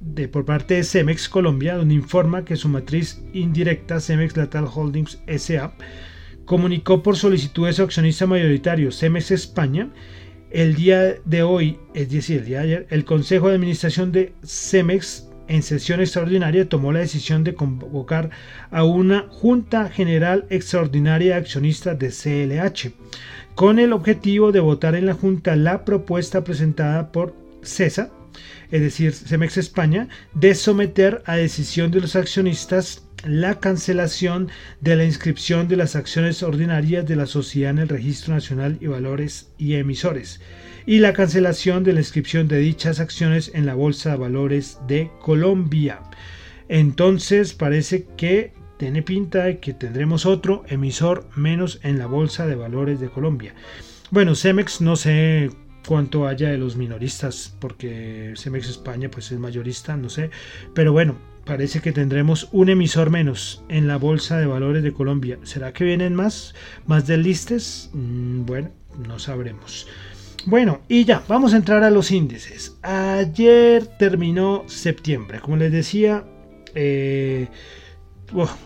de 0.00 0.28
por 0.28 0.44
parte 0.44 0.74
de 0.74 0.84
Cemex 0.84 1.28
Colombia, 1.28 1.76
donde 1.76 1.94
informa 1.94 2.44
que 2.44 2.56
su 2.56 2.68
matriz 2.68 3.22
indirecta 3.32 4.00
Cemex 4.00 4.36
Latal 4.36 4.68
Holdings 4.72 5.18
SA 5.26 5.74
comunicó 6.44 7.02
por 7.02 7.16
solicitud 7.16 7.66
de 7.66 7.72
su 7.72 7.82
accionista 7.82 8.26
mayoritario 8.26 8.92
Cemex 8.92 9.30
España. 9.30 9.90
El 10.50 10.74
día 10.74 11.16
de 11.24 11.42
hoy, 11.42 11.78
es 11.94 12.10
decir, 12.10 12.40
el 12.40 12.44
día 12.46 12.58
de 12.58 12.64
ayer, 12.64 12.86
el 12.90 13.04
Consejo 13.04 13.48
de 13.48 13.54
Administración 13.54 14.12
de 14.12 14.34
Cemex 14.44 15.28
en 15.48 15.62
sesión 15.62 16.00
extraordinaria 16.00 16.68
tomó 16.68 16.92
la 16.92 17.00
decisión 17.00 17.44
de 17.44 17.54
convocar 17.54 18.30
a 18.70 18.84
una 18.84 19.26
Junta 19.28 19.88
General 19.90 20.46
Extraordinaria 20.50 21.34
de 21.34 21.40
Accionistas 21.40 21.98
de 21.98 22.08
CLH, 22.08 22.92
con 23.54 23.78
el 23.78 23.92
objetivo 23.92 24.52
de 24.52 24.60
votar 24.60 24.94
en 24.94 25.06
la 25.06 25.14
Junta 25.14 25.56
la 25.56 25.84
propuesta 25.84 26.44
presentada 26.44 27.12
por 27.12 27.34
CESA, 27.62 28.10
es 28.70 28.80
decir, 28.80 29.12
Cemex 29.12 29.56
España, 29.56 30.08
de 30.34 30.54
someter 30.54 31.22
a 31.26 31.36
decisión 31.36 31.90
de 31.90 32.00
los 32.00 32.16
accionistas 32.16 33.03
la 33.24 33.58
cancelación 33.58 34.48
de 34.80 34.96
la 34.96 35.04
inscripción 35.04 35.68
de 35.68 35.76
las 35.76 35.96
acciones 35.96 36.42
ordinarias 36.42 37.06
de 37.06 37.16
la 37.16 37.26
sociedad 37.26 37.70
en 37.70 37.78
el 37.78 37.88
Registro 37.88 38.34
Nacional 38.34 38.78
y 38.80 38.86
Valores 38.86 39.50
y 39.58 39.74
Emisores 39.74 40.40
y 40.86 40.98
la 40.98 41.14
cancelación 41.14 41.82
de 41.84 41.94
la 41.94 42.00
inscripción 42.00 42.48
de 42.48 42.58
dichas 42.58 43.00
acciones 43.00 43.50
en 43.54 43.66
la 43.66 43.74
Bolsa 43.74 44.10
de 44.10 44.16
Valores 44.16 44.78
de 44.86 45.10
Colombia. 45.20 46.00
Entonces 46.68 47.54
parece 47.54 48.06
que 48.16 48.52
tiene 48.78 49.02
pinta 49.02 49.44
de 49.44 49.58
que 49.58 49.72
tendremos 49.72 50.26
otro 50.26 50.64
emisor 50.68 51.28
menos 51.36 51.80
en 51.82 51.98
la 51.98 52.06
Bolsa 52.06 52.46
de 52.46 52.54
Valores 52.54 53.00
de 53.00 53.08
Colombia. 53.08 53.54
Bueno, 54.10 54.34
Cemex 54.34 54.80
no 54.80 54.96
sé 54.96 55.50
cuánto 55.86 56.26
haya 56.26 56.50
de 56.50 56.58
los 56.58 56.76
minoristas, 56.76 57.56
porque 57.60 58.34
Cemex 58.36 58.68
España 58.68 59.10
pues 59.10 59.32
es 59.32 59.38
mayorista, 59.38 59.96
no 59.96 60.08
sé, 60.08 60.30
pero 60.74 60.92
bueno, 60.92 61.16
parece 61.44 61.80
que 61.80 61.92
tendremos 61.92 62.48
un 62.52 62.68
emisor 62.68 63.10
menos 63.10 63.62
en 63.68 63.86
la 63.86 63.96
Bolsa 63.96 64.38
de 64.38 64.46
Valores 64.46 64.82
de 64.82 64.92
Colombia. 64.92 65.38
¿Será 65.42 65.72
que 65.72 65.84
vienen 65.84 66.14
más? 66.14 66.54
¿Más 66.86 67.08
listes? 67.08 67.90
Mm, 67.92 68.46
bueno, 68.46 68.70
no 69.06 69.18
sabremos. 69.18 69.86
Bueno, 70.46 70.80
y 70.88 71.04
ya, 71.04 71.22
vamos 71.28 71.54
a 71.54 71.56
entrar 71.56 71.82
a 71.84 71.90
los 71.90 72.10
índices. 72.10 72.76
Ayer 72.82 73.86
terminó 73.98 74.64
septiembre. 74.66 75.40
Como 75.40 75.56
les 75.56 75.72
decía, 75.72 76.24
eh, 76.74 77.48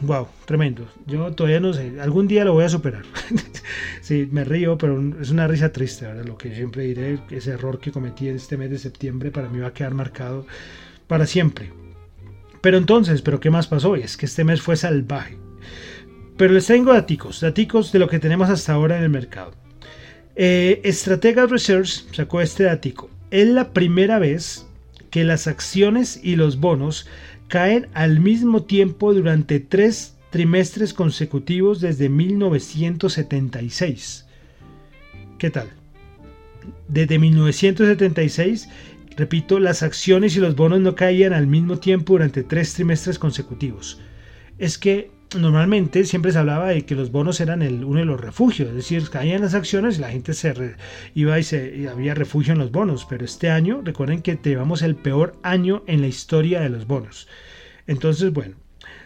wow, 0.01 0.27
tremendo. 0.45 0.89
Yo 1.07 1.33
todavía 1.33 1.61
no 1.61 1.73
sé, 1.73 2.01
algún 2.01 2.27
día 2.27 2.45
lo 2.45 2.53
voy 2.55 2.65
a 2.65 2.69
superar. 2.69 3.05
sí, 4.03 4.29
me 4.31 4.45
río, 4.45 4.77
pero 4.77 5.01
es 5.21 5.31
una 5.31 5.47
risa 5.47 5.73
triste, 5.73 6.07
¿verdad? 6.07 6.25
Lo 6.25 6.37
que 6.37 6.55
siempre 6.55 6.83
diré, 6.85 7.21
ese 7.31 7.53
error 7.53 7.79
que 7.79 7.93
cometí 7.93 8.29
en 8.29 8.37
este 8.37 8.57
mes 8.57 8.71
de 8.71 8.79
septiembre 8.79 9.31
para 9.31 9.49
mí 9.49 9.61
va 9.61 9.69
a 9.69 9.73
quedar 9.73 9.95
marcado 9.95 10.47
para 11.07 11.27
siempre. 11.27 11.71
Pero 12.69 12.77
entonces, 12.77 13.23
¿pero 13.23 13.41
qué 13.41 13.49
más 13.49 13.67
pasó? 13.67 13.97
es 13.97 14.19
que 14.19 14.27
este 14.27 14.45
mes 14.45 14.61
fue 14.61 14.77
salvaje. 14.77 15.39
Pero 16.37 16.53
les 16.53 16.67
tengo 16.67 16.93
daticos, 16.93 17.41
daticos 17.41 17.93
de 17.93 17.99
lo 17.99 18.11
que 18.11 18.19
tenemos 18.19 18.51
hasta 18.51 18.75
ahora 18.75 18.99
en 18.99 19.05
el 19.05 19.09
mercado. 19.09 19.55
Eh, 20.37 20.83
Estratega 20.85 21.47
Research 21.47 22.05
sacó 22.13 22.43
este 22.43 22.65
datico. 22.65 23.09
Es 23.31 23.49
la 23.49 23.73
primera 23.73 24.19
vez 24.19 24.67
que 25.11 25.25
las 25.25 25.47
acciones 25.47 26.21
y 26.23 26.37
los 26.37 26.61
bonos 26.61 27.07
caen 27.49 27.89
al 27.95 28.21
mismo 28.21 28.65
tiempo 28.65 29.15
durante 29.15 29.61
tres 29.61 30.19
trimestres 30.29 30.93
consecutivos 30.93 31.81
desde 31.81 32.11
1976. 32.11 34.27
¿Qué 35.39 35.49
tal? 35.49 35.71
Desde 36.87 37.19
1976 37.19 38.69
Repito, 39.19 39.59
las 39.59 39.83
acciones 39.83 40.37
y 40.37 40.39
los 40.39 40.55
bonos 40.55 40.79
no 40.79 40.95
caían 40.95 41.33
al 41.33 41.49
mismo 41.49 41.81
tiempo 41.81 42.13
durante 42.13 42.45
tres 42.45 42.73
trimestres 42.75 43.19
consecutivos. 43.19 44.01
Es 44.59 44.79
que 44.79 45.11
normalmente 45.37 46.05
siempre 46.05 46.31
se 46.31 46.39
hablaba 46.39 46.69
de 46.69 46.87
que 46.87 46.95
los 46.95 47.11
bonos 47.11 47.41
eran 47.41 47.63
el, 47.63 47.85
uno 47.85 47.99
de 47.99 48.07
los 48.07 48.21
refugios, 48.21 48.69
es 48.69 48.77
decir, 48.77 49.11
caían 49.11 49.41
las 49.41 49.55
acciones 49.55 49.99
y 49.99 50.03
la 50.03 50.11
gente 50.13 50.35
se 50.35 50.77
iba 51.17 51.37
y, 51.37 51.43
se, 51.43 51.89
había 51.89 52.15
refugio 52.15 52.53
en 52.53 52.61
los 52.61 52.71
bonos, 52.71 53.07
pero 53.11 53.25
este 53.25 53.51
año, 53.51 53.83
recuerden 53.85 54.23
que 54.23 54.39
llevamos 54.41 54.83
el 54.83 54.95
peor 54.95 55.37
año 55.43 55.83
en 55.89 56.01
la 56.01 56.07
historia 56.07 56.61
de 56.61 56.69
los 56.69 56.87
bonos. 56.87 57.27
Entonces, 57.89 58.33
bueno. 58.33 58.55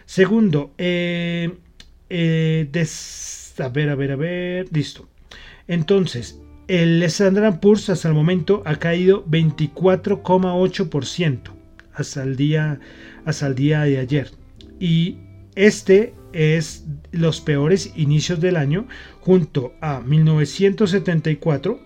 Segundo, 0.05 0.75
eh, 0.77 1.53
eh, 2.11 2.69
a 3.57 3.69
ver, 3.69 3.89
a 3.89 3.95
ver, 3.95 4.11
a 4.11 4.15
ver, 4.15 4.67
listo. 4.71 5.09
Entonces, 5.67 6.39
el 6.67 7.01
Standard 7.03 7.59
Poor's 7.59 7.89
hasta 7.89 8.07
el 8.07 8.13
momento 8.13 8.61
ha 8.65 8.77
caído 8.77 9.25
24,8% 9.25 11.39
hasta 11.93 12.23
el 12.23 12.35
día 12.35 12.79
hasta 13.25 13.47
el 13.47 13.55
día 13.55 13.83
de 13.83 13.99
ayer 13.99 14.31
y 14.79 15.17
este 15.55 16.13
es 16.33 16.85
los 17.11 17.41
peores 17.41 17.91
inicios 17.95 18.41
del 18.41 18.57
año 18.57 18.87
junto 19.21 19.73
a 19.81 20.01
1974, 20.01 21.79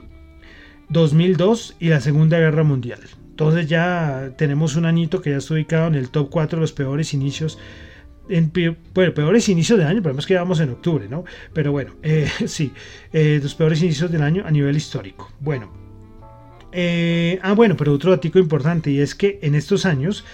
2002 0.90 1.76
y 1.80 1.90
la 1.90 2.00
Segunda 2.00 2.40
Guerra 2.40 2.63
Mundial. 2.63 3.02
Entonces 3.30 3.68
ya 3.68 4.32
tenemos 4.38 4.78
un 4.78 4.86
añito 4.86 5.22
que 5.22 5.32
ya 5.32 5.38
está 5.38 5.54
ubicado 5.54 5.88
en 5.88 5.96
el 5.96 6.10
top 6.10 6.30
4 6.32 6.58
de 6.58 6.62
los 6.62 6.72
peores 6.72 7.13
inicios 7.13 7.60
en 8.30 8.50
peores 8.50 9.50
inicios 9.50 9.80
del 9.80 9.88
año, 9.88 10.02
pero 10.02 10.18
es 10.18 10.26
que 10.26 10.36
vamos 10.36 10.60
en 10.60 10.70
octubre, 10.70 11.08
¿no? 11.10 11.26
Pero 11.54 11.72
bueno, 11.72 11.94
eh, 12.04 12.30
sí, 12.46 12.72
eh, 13.13 13.40
los 13.42 13.56
peores 13.56 13.82
inicios 13.82 14.12
del 14.12 14.22
año 14.22 14.44
a 14.46 14.52
nivel 14.52 14.76
histórico. 14.76 15.32
Bueno, 15.40 15.72
eh, 16.72 17.40
ah, 17.42 17.54
bueno, 17.54 17.76
pero 17.78 17.94
otro 17.94 18.12
dato 18.12 18.28
importante 18.38 18.92
y 18.92 19.00
es 19.00 19.16
que 19.16 19.40
en 19.42 19.56
estos 19.56 19.86
años, 19.86 20.26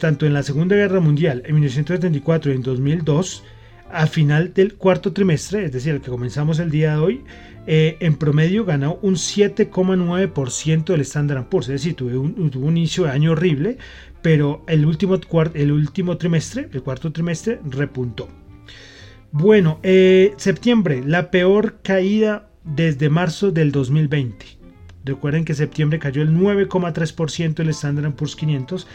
tanto 0.00 0.26
en 0.26 0.34
la 0.34 0.42
Segunda 0.42 0.76
Guerra 0.76 1.00
Mundial, 1.00 1.42
en 1.46 1.54
1974 1.54 2.52
y 2.52 2.54
en 2.56 2.62
2002, 2.62 3.44
a 3.90 4.06
final 4.06 4.52
del 4.52 4.74
cuarto 4.74 5.12
trimestre, 5.12 5.64
es 5.64 5.72
decir, 5.72 5.94
el 5.94 6.00
que 6.00 6.10
comenzamos 6.10 6.58
el 6.58 6.70
día 6.70 6.92
de 6.92 6.98
hoy, 6.98 7.24
en 7.68 8.16
promedio 8.16 8.64
ganó 8.64 8.98
un 9.02 9.14
7,9% 9.14 10.84
del 10.84 11.00
Standard 11.00 11.48
Poor's, 11.48 11.68
es 11.68 11.80
decir, 11.80 11.94
tuvo 11.94 12.20
un, 12.20 12.50
tuvo 12.50 12.66
un 12.66 12.76
inicio 12.76 13.04
de 13.04 13.10
año 13.10 13.32
horrible, 13.32 13.78
pero 14.26 14.64
el 14.66 14.84
último, 14.84 15.20
el 15.54 15.70
último 15.70 16.16
trimestre, 16.16 16.68
el 16.72 16.82
cuarto 16.82 17.12
trimestre, 17.12 17.60
repuntó. 17.64 18.28
Bueno, 19.30 19.78
eh, 19.84 20.34
septiembre, 20.36 21.04
la 21.06 21.30
peor 21.30 21.76
caída 21.80 22.50
desde 22.64 23.08
marzo 23.08 23.52
del 23.52 23.70
2020. 23.70 24.44
Recuerden 25.04 25.44
que 25.44 25.54
septiembre 25.54 26.00
cayó 26.00 26.22
el 26.22 26.36
9,3% 26.36 27.60
el 27.60 27.68
Standard 27.68 28.14
Poor's 28.14 28.34
500 28.34 28.88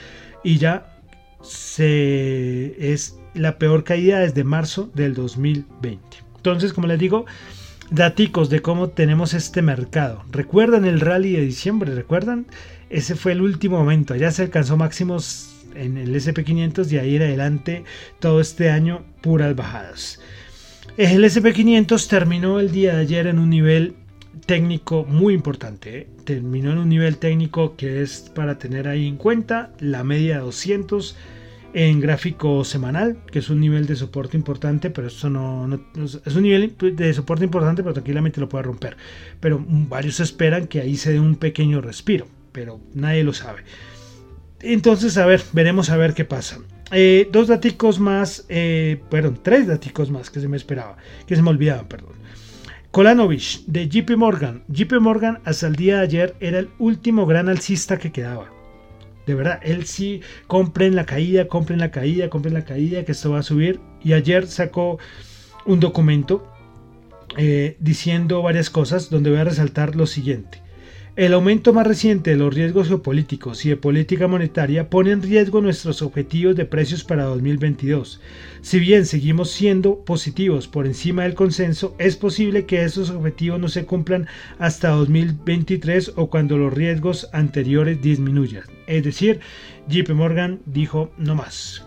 y 0.43 0.57
ya 0.57 1.01
se, 1.41 2.91
es 2.91 3.17
la 3.33 3.57
peor 3.57 3.85
caída 3.85 4.19
desde 4.19 4.43
marzo 4.43 4.91
del 4.93 5.13
2020. 5.13 6.01
Entonces, 6.35 6.73
como 6.73 6.87
les 6.87 6.99
digo, 6.99 7.25
daticos 7.91 8.49
de 8.49 8.61
cómo 8.61 8.89
tenemos 8.89 9.35
este 9.35 9.61
mercado. 9.61 10.23
¿Recuerdan 10.31 10.85
el 10.85 10.99
rally 10.99 11.33
de 11.33 11.41
diciembre? 11.41 11.93
¿Recuerdan? 11.93 12.47
ese 12.91 13.15
fue 13.15 13.31
el 13.31 13.41
último 13.41 13.79
momento. 13.79 14.15
Ya 14.15 14.31
se 14.31 14.43
alcanzó 14.43 14.77
máximos 14.77 15.65
en 15.75 15.97
el 15.97 16.13
SP500 16.13 16.91
y 16.91 16.97
ahí 16.97 17.15
en 17.15 17.21
adelante 17.23 17.83
todo 18.19 18.41
este 18.41 18.69
año 18.69 19.03
puras 19.21 19.55
bajadas. 19.55 20.19
El 20.97 21.23
SP500 21.23 22.07
terminó 22.07 22.59
el 22.59 22.71
día 22.71 22.95
de 22.95 23.01
ayer 23.01 23.27
en 23.27 23.39
un 23.39 23.49
nivel 23.49 23.95
técnico 24.45 25.05
muy 25.05 25.33
importante. 25.33 25.99
¿eh? 25.99 26.07
Terminó 26.25 26.73
en 26.73 26.79
un 26.79 26.89
nivel 26.89 27.17
técnico 27.17 27.77
que 27.77 28.01
es 28.01 28.29
para 28.35 28.59
tener 28.59 28.89
ahí 28.89 29.07
en 29.07 29.15
cuenta 29.15 29.71
la 29.79 30.03
media 30.03 30.35
de 30.35 30.41
200 30.41 31.15
en 31.73 31.99
gráfico 31.99 32.63
semanal, 32.63 33.17
que 33.31 33.39
es 33.39 33.49
un 33.49 33.59
nivel 33.59 33.85
de 33.87 33.95
soporte 33.95 34.37
importante, 34.37 34.89
pero 34.89 35.07
esto 35.07 35.29
no, 35.29 35.67
no, 35.67 35.81
es 36.03 36.35
un 36.35 36.43
nivel 36.43 36.75
de 36.77 37.13
soporte 37.13 37.45
importante, 37.45 37.83
pero 37.83 37.93
tranquilamente 37.93 38.39
lo 38.39 38.49
puede 38.49 38.63
romper. 38.63 38.97
Pero 39.39 39.63
varios 39.67 40.19
esperan 40.19 40.67
que 40.67 40.81
ahí 40.81 40.97
se 40.97 41.13
dé 41.13 41.19
un 41.19 41.35
pequeño 41.35 41.81
respiro 41.81 42.27
pero 42.51 42.79
nadie 42.93 43.23
lo 43.23 43.33
sabe. 43.33 43.63
Entonces, 44.61 45.17
a 45.17 45.25
ver, 45.25 45.41
veremos 45.53 45.89
a 45.89 45.97
ver 45.97 46.13
qué 46.13 46.25
pasa. 46.25 46.59
Eh, 46.91 47.29
dos 47.31 47.47
daticos 47.47 47.99
más, 47.99 48.45
eh, 48.49 49.01
perdón, 49.09 49.39
tres 49.41 49.67
daticos 49.67 50.11
más 50.11 50.29
que 50.29 50.39
se 50.39 50.47
me 50.47 50.57
esperaba, 50.57 50.97
que 51.25 51.35
se 51.35 51.41
me 51.41 51.49
olvidaban, 51.49 51.87
perdón. 51.87 52.13
Kolanovich 52.91 53.65
de 53.65 53.87
JP 53.87 54.17
Morgan. 54.17 54.63
JP 54.67 54.99
Morgan 54.99 55.39
hasta 55.45 55.67
el 55.67 55.75
día 55.77 55.97
de 55.97 56.03
ayer 56.03 56.35
era 56.41 56.59
el 56.59 56.69
último 56.77 57.25
gran 57.25 57.47
alcista 57.47 57.97
que 57.97 58.11
quedaba. 58.11 58.49
De 59.25 59.35
verdad, 59.35 59.59
él 59.63 59.85
sí, 59.85 60.21
compren 60.47 60.95
la 60.95 61.05
caída, 61.05 61.47
compren 61.47 61.79
la 61.79 61.91
caída, 61.91 62.29
compren 62.29 62.53
la 62.53 62.65
caída, 62.65 63.05
que 63.05 63.11
esto 63.11 63.31
va 63.31 63.39
a 63.39 63.43
subir. 63.43 63.79
Y 64.03 64.13
ayer 64.13 64.47
sacó 64.47 64.97
un 65.65 65.79
documento 65.79 66.51
eh, 67.37 67.77
diciendo 67.79 68.41
varias 68.41 68.69
cosas 68.69 69.09
donde 69.09 69.29
voy 69.29 69.39
a 69.39 69.43
resaltar 69.43 69.95
lo 69.95 70.05
siguiente. 70.05 70.60
El 71.21 71.33
aumento 71.33 71.71
más 71.71 71.85
reciente 71.85 72.31
de 72.31 72.35
los 72.35 72.51
riesgos 72.51 72.87
geopolíticos 72.87 73.63
y 73.63 73.69
de 73.69 73.77
política 73.77 74.27
monetaria 74.27 74.89
pone 74.89 75.11
en 75.11 75.21
riesgo 75.21 75.61
nuestros 75.61 76.01
objetivos 76.01 76.55
de 76.55 76.65
precios 76.65 77.03
para 77.03 77.25
2022. 77.25 78.19
Si 78.61 78.79
bien 78.79 79.05
seguimos 79.05 79.51
siendo 79.51 80.03
positivos 80.03 80.67
por 80.67 80.87
encima 80.87 81.21
del 81.21 81.35
consenso, 81.35 81.95
es 81.99 82.15
posible 82.15 82.65
que 82.65 82.83
esos 82.83 83.11
objetivos 83.11 83.59
no 83.59 83.69
se 83.69 83.85
cumplan 83.85 84.25
hasta 84.57 84.89
2023 84.89 86.13
o 86.15 86.31
cuando 86.31 86.57
los 86.57 86.73
riesgos 86.73 87.29
anteriores 87.33 88.01
disminuyan. 88.01 88.63
Es 88.87 89.03
decir, 89.03 89.41
JP 89.89 90.15
Morgan 90.15 90.59
dijo 90.65 91.11
no 91.19 91.35
más. 91.35 91.85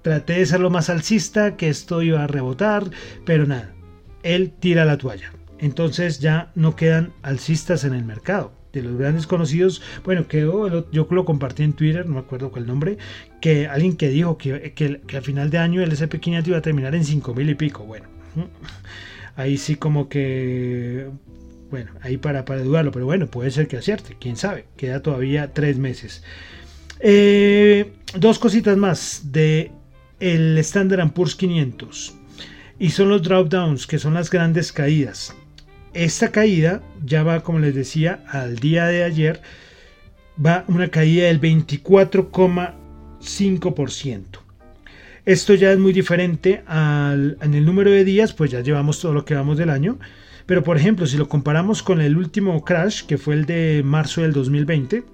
Traté 0.00 0.38
de 0.38 0.46
ser 0.46 0.60
lo 0.60 0.70
más 0.70 0.88
alcista, 0.88 1.58
que 1.58 1.68
esto 1.68 2.00
iba 2.00 2.24
a 2.24 2.28
rebotar, 2.28 2.90
pero 3.26 3.44
nada, 3.44 3.74
él 4.22 4.54
tira 4.58 4.86
la 4.86 4.96
toalla. 4.96 5.34
Entonces 5.58 6.18
ya 6.18 6.50
no 6.54 6.76
quedan 6.76 7.12
alcistas 7.20 7.84
en 7.84 7.92
el 7.92 8.06
mercado 8.06 8.58
de 8.72 8.82
los 8.82 8.96
grandes 8.96 9.26
conocidos, 9.26 9.82
bueno, 10.04 10.26
quedó, 10.28 10.90
yo 10.90 11.06
lo 11.10 11.24
compartí 11.24 11.62
en 11.62 11.72
Twitter, 11.72 12.06
no 12.06 12.14
me 12.14 12.20
acuerdo 12.20 12.50
cuál 12.50 12.66
nombre, 12.66 12.98
que 13.40 13.66
alguien 13.66 13.96
que 13.96 14.08
dijo 14.08 14.38
que, 14.38 14.72
que, 14.72 15.00
que 15.00 15.16
a 15.16 15.22
final 15.22 15.50
de 15.50 15.58
año 15.58 15.82
el 15.82 15.92
SP500 15.92 16.46
iba 16.48 16.58
a 16.58 16.62
terminar 16.62 16.94
en 16.94 17.04
5 17.04 17.34
mil 17.34 17.50
y 17.50 17.54
pico, 17.54 17.84
bueno, 17.84 18.06
ahí 19.36 19.56
sí 19.56 19.76
como 19.76 20.08
que, 20.08 21.08
bueno, 21.70 21.92
ahí 22.02 22.16
para, 22.16 22.44
para 22.44 22.62
dudarlo, 22.62 22.92
pero 22.92 23.06
bueno, 23.06 23.26
puede 23.26 23.50
ser 23.50 23.68
que 23.68 23.76
acierte, 23.76 24.16
quién 24.20 24.36
sabe, 24.36 24.66
queda 24.76 25.02
todavía 25.02 25.52
tres 25.52 25.78
meses. 25.78 26.22
Eh, 27.00 27.92
dos 28.18 28.38
cositas 28.38 28.76
más 28.76 29.32
de 29.32 29.72
el 30.20 30.58
Standard 30.58 31.12
Poor's 31.12 31.34
500 31.34 32.14
y 32.78 32.90
son 32.90 33.08
los 33.08 33.22
drawdowns, 33.22 33.86
que 33.86 33.98
son 33.98 34.14
las 34.14 34.30
grandes 34.30 34.72
caídas. 34.72 35.34
Esta 35.92 36.30
caída 36.30 36.82
ya 37.04 37.24
va, 37.24 37.42
como 37.42 37.58
les 37.58 37.74
decía, 37.74 38.22
al 38.28 38.56
día 38.56 38.86
de 38.86 39.02
ayer, 39.02 39.40
va 40.44 40.64
una 40.68 40.88
caída 40.88 41.26
del 41.26 41.40
24,5%. 41.40 44.24
Esto 45.26 45.54
ya 45.54 45.72
es 45.72 45.78
muy 45.78 45.92
diferente 45.92 46.62
al, 46.66 47.36
en 47.42 47.54
el 47.54 47.64
número 47.64 47.90
de 47.90 48.04
días, 48.04 48.32
pues 48.32 48.50
ya 48.50 48.60
llevamos 48.60 49.00
todo 49.00 49.12
lo 49.12 49.24
que 49.24 49.34
vamos 49.34 49.58
del 49.58 49.70
año. 49.70 49.98
Pero 50.46 50.64
por 50.64 50.76
ejemplo, 50.76 51.06
si 51.06 51.16
lo 51.16 51.28
comparamos 51.28 51.82
con 51.82 52.00
el 52.00 52.16
último 52.16 52.64
crash, 52.64 53.04
que 53.04 53.18
fue 53.18 53.34
el 53.34 53.46
de 53.46 53.82
marzo 53.84 54.22
del 54.22 54.32
2020, 54.32 55.04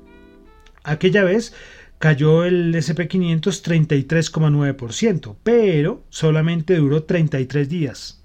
aquella 0.84 1.24
vez 1.24 1.52
cayó 1.98 2.44
el 2.44 2.74
SP500 2.74 3.62
33,9%, 3.62 5.36
pero 5.42 6.04
solamente 6.10 6.76
duró 6.76 7.02
33 7.02 7.68
días. 7.68 8.22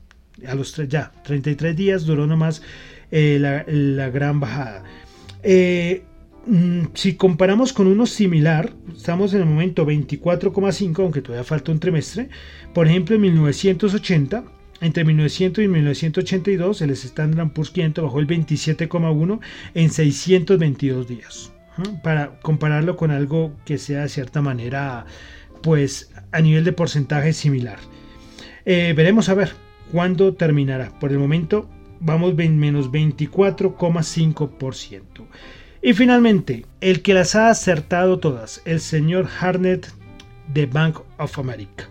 A 0.48 0.56
los 0.56 0.76
ya, 0.88 1.12
33 1.24 1.76
días 1.76 2.06
duró 2.06 2.26
nomás 2.26 2.62
eh, 3.12 3.38
la, 3.40 4.10
gran 4.10 4.40
bajada. 4.40 4.84
Eh, 5.44 6.04
mm, 6.48 6.86
si 6.94 7.16
comparamos 7.16 7.74
con 7.74 7.88
uno 7.88 8.06
similar, 8.06 8.74
estamos 8.96 9.34
en 9.34 9.42
el 9.42 9.46
momento 9.46 9.86
24,5, 9.86 11.00
aunque 11.00 11.22
todavía 11.22 11.44
falta 11.44 11.72
un 11.72 11.80
trimestre. 11.80 12.30
Por 12.74 12.88
ejemplo, 12.88 13.16
en 13.16 13.22
1980, 13.22 14.46
entre 14.82 15.04
1900 15.04 15.64
y 15.64 15.68
1982, 15.68 16.82
el 16.82 16.92
Standard 16.92 17.52
Poor's 17.52 17.72
500 17.72 18.04
bajó 18.04 18.20
el 18.20 18.28
27,1 18.28 19.40
en 19.76 19.90
622 19.90 21.08
días 21.08 21.52
para 22.04 22.40
compararlo 22.42 22.98
con 22.98 23.12
algo 23.12 23.56
que 23.66 23.78
sea 23.78 24.02
de 24.02 24.10
cierta 24.10 24.42
manera, 24.42 25.06
pues 25.62 26.12
a 26.32 26.42
nivel 26.42 26.64
de 26.64 26.74
porcentaje 26.74 27.34
similar. 27.34 27.80
Eh, 28.66 28.94
veremos 28.96 29.30
a 29.30 29.34
ver 29.34 29.54
cuándo 29.92 30.34
terminará. 30.34 30.90
Por 31.00 31.12
el 31.12 31.20
momento 31.20 31.70
vamos 32.00 32.34
en 32.40 32.58
menos 32.60 32.92
24,5%. 32.92 35.02
Y 35.84 35.94
finalmente, 35.94 36.66
el 36.80 37.02
que 37.02 37.14
las 37.14 37.36
ha 37.36 37.50
acertado 37.50 38.20
todas, 38.20 38.62
el 38.66 38.80
señor 38.80 39.28
Harnett 39.40 39.92
de 40.54 40.68
Bank 40.68 41.00
of 41.18 41.40
America. 41.40 41.90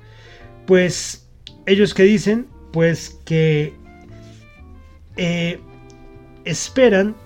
Pues 0.66 1.28
ellos 1.66 1.94
que 1.94 2.04
dicen, 2.04 2.46
pues 2.72 3.18
que 3.24 3.74
eh, 5.16 5.58
esperan 6.44 7.16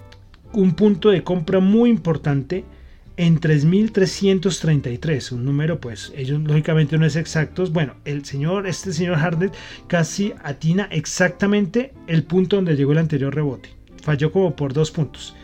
un 0.53 0.73
punto 0.73 1.11
de 1.11 1.23
compra 1.23 1.61
muy 1.61 1.91
importante 1.91 2.65
en 3.17 3.41
3.333, 3.41 5.33
un 5.33 5.45
número 5.45 5.81
pues 5.81 6.13
ellos 6.17 6.41
lógicamente 6.41 6.99
no 6.99 7.07
es 7.07 7.17
exactos. 7.17 7.73
Bueno, 7.73 7.95
el 8.05 8.25
señor, 8.25 8.67
este 8.67 8.93
señor 8.93 9.19
Hardet 9.19 9.53
casi 9.87 10.35
atina 10.43 10.89
exactamente 10.91 11.93
el 12.07 12.25
punto 12.25 12.57
donde 12.57 12.77
llegó 12.77 12.93
el 12.93 12.99
anterior 12.99 13.35
rebote. 13.35 13.71
Falló 14.03 14.33
como 14.33 14.57
por 14.57 14.73
dos 14.73 14.91
puntos. 14.91 15.35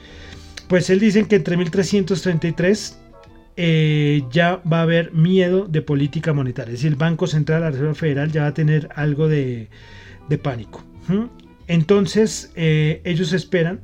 Pues 0.68 0.90
él 0.90 1.00
dice 1.00 1.26
que 1.26 1.36
en 1.36 1.44
3.333 1.44 2.96
eh, 3.56 4.22
ya 4.30 4.62
va 4.70 4.80
a 4.80 4.82
haber 4.82 5.12
miedo 5.12 5.66
de 5.66 5.82
política 5.82 6.32
monetaria. 6.32 6.72
Es 6.72 6.80
decir, 6.80 6.92
el 6.92 6.96
Banco 6.96 7.26
Central, 7.26 7.62
la 7.62 7.70
Reserva 7.70 7.94
Federal 7.94 8.32
ya 8.32 8.42
va 8.42 8.48
a 8.48 8.54
tener 8.54 8.88
algo 8.94 9.28
de, 9.28 9.68
pánico. 10.42 10.84
Entonces, 11.66 12.52
eh, 12.54 13.00
ellos 13.04 13.32
esperan 13.32 13.80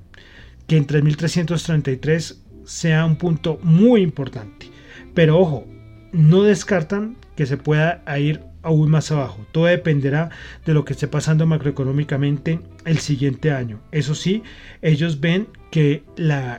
que 0.66 0.77
en 0.77 0.87
3333 0.87 2.45
sea 2.66 3.07
un 3.07 3.16
punto 3.16 3.59
muy 3.62 4.02
importante. 4.02 4.70
Pero 5.14 5.38
ojo, 5.38 5.66
no 6.12 6.42
descartan 6.42 7.16
que 7.37 7.46
se 7.46 7.57
pueda 7.57 8.02
ir 8.18 8.42
aún 8.62 8.90
más 8.90 9.11
abajo. 9.12 9.46
Todo 9.52 9.66
dependerá 9.66 10.31
de 10.64 10.74
lo 10.74 10.85
que 10.85 10.92
esté 10.92 11.07
pasando 11.09 11.46
macroeconómicamente 11.46 12.61
el 12.85 12.98
siguiente 12.98 13.52
año. 13.52 13.81
Eso 13.92 14.14
sí, 14.14 14.42
ellos 14.83 15.20
ven 15.20 15.48
que 15.70 16.02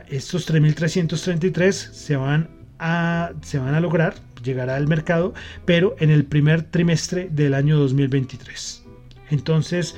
estos 0.08 0.46
3333 0.46 1.76
se 1.76 2.16
van 2.16 2.48
a, 2.78 3.32
se 3.42 3.58
van 3.58 3.74
a 3.74 3.80
lograr, 3.80 4.14
llegará 4.42 4.76
al 4.76 4.88
mercado, 4.88 5.34
pero 5.64 5.96
en 5.98 6.10
el 6.10 6.24
primer 6.24 6.62
trimestre 6.62 7.28
del 7.30 7.54
año 7.54 7.78
2023. 7.78 8.84
Entonces, 9.30 9.96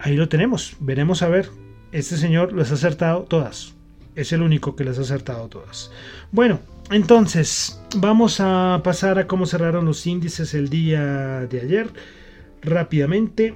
ahí 0.00 0.16
lo 0.16 0.28
tenemos. 0.28 0.76
Veremos 0.80 1.22
a 1.22 1.28
ver 1.28 1.48
este 1.92 2.16
señor 2.16 2.52
las 2.52 2.72
ha 2.72 2.74
acertado 2.74 3.22
todas. 3.22 3.73
Es 4.14 4.32
el 4.32 4.42
único 4.42 4.76
que 4.76 4.84
las 4.84 4.98
ha 4.98 5.02
acertado 5.02 5.48
todas. 5.48 5.90
Bueno, 6.30 6.60
entonces 6.90 7.80
vamos 7.96 8.40
a 8.40 8.80
pasar 8.84 9.18
a 9.18 9.26
cómo 9.26 9.46
cerraron 9.46 9.84
los 9.84 10.06
índices 10.06 10.54
el 10.54 10.68
día 10.68 11.46
de 11.46 11.60
ayer. 11.60 11.90
Rápidamente. 12.62 13.54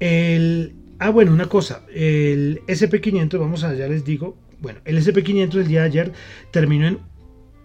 El, 0.00 0.74
ah, 0.98 1.10
bueno, 1.10 1.32
una 1.32 1.46
cosa. 1.46 1.84
El 1.92 2.62
SP500, 2.66 3.38
vamos 3.38 3.64
a, 3.64 3.74
ya 3.74 3.86
les 3.88 4.04
digo. 4.04 4.36
Bueno, 4.60 4.80
el 4.84 4.98
SP500 4.98 5.54
el 5.56 5.68
día 5.68 5.80
de 5.80 5.86
ayer 5.86 6.12
terminó 6.50 6.86
en 6.88 6.98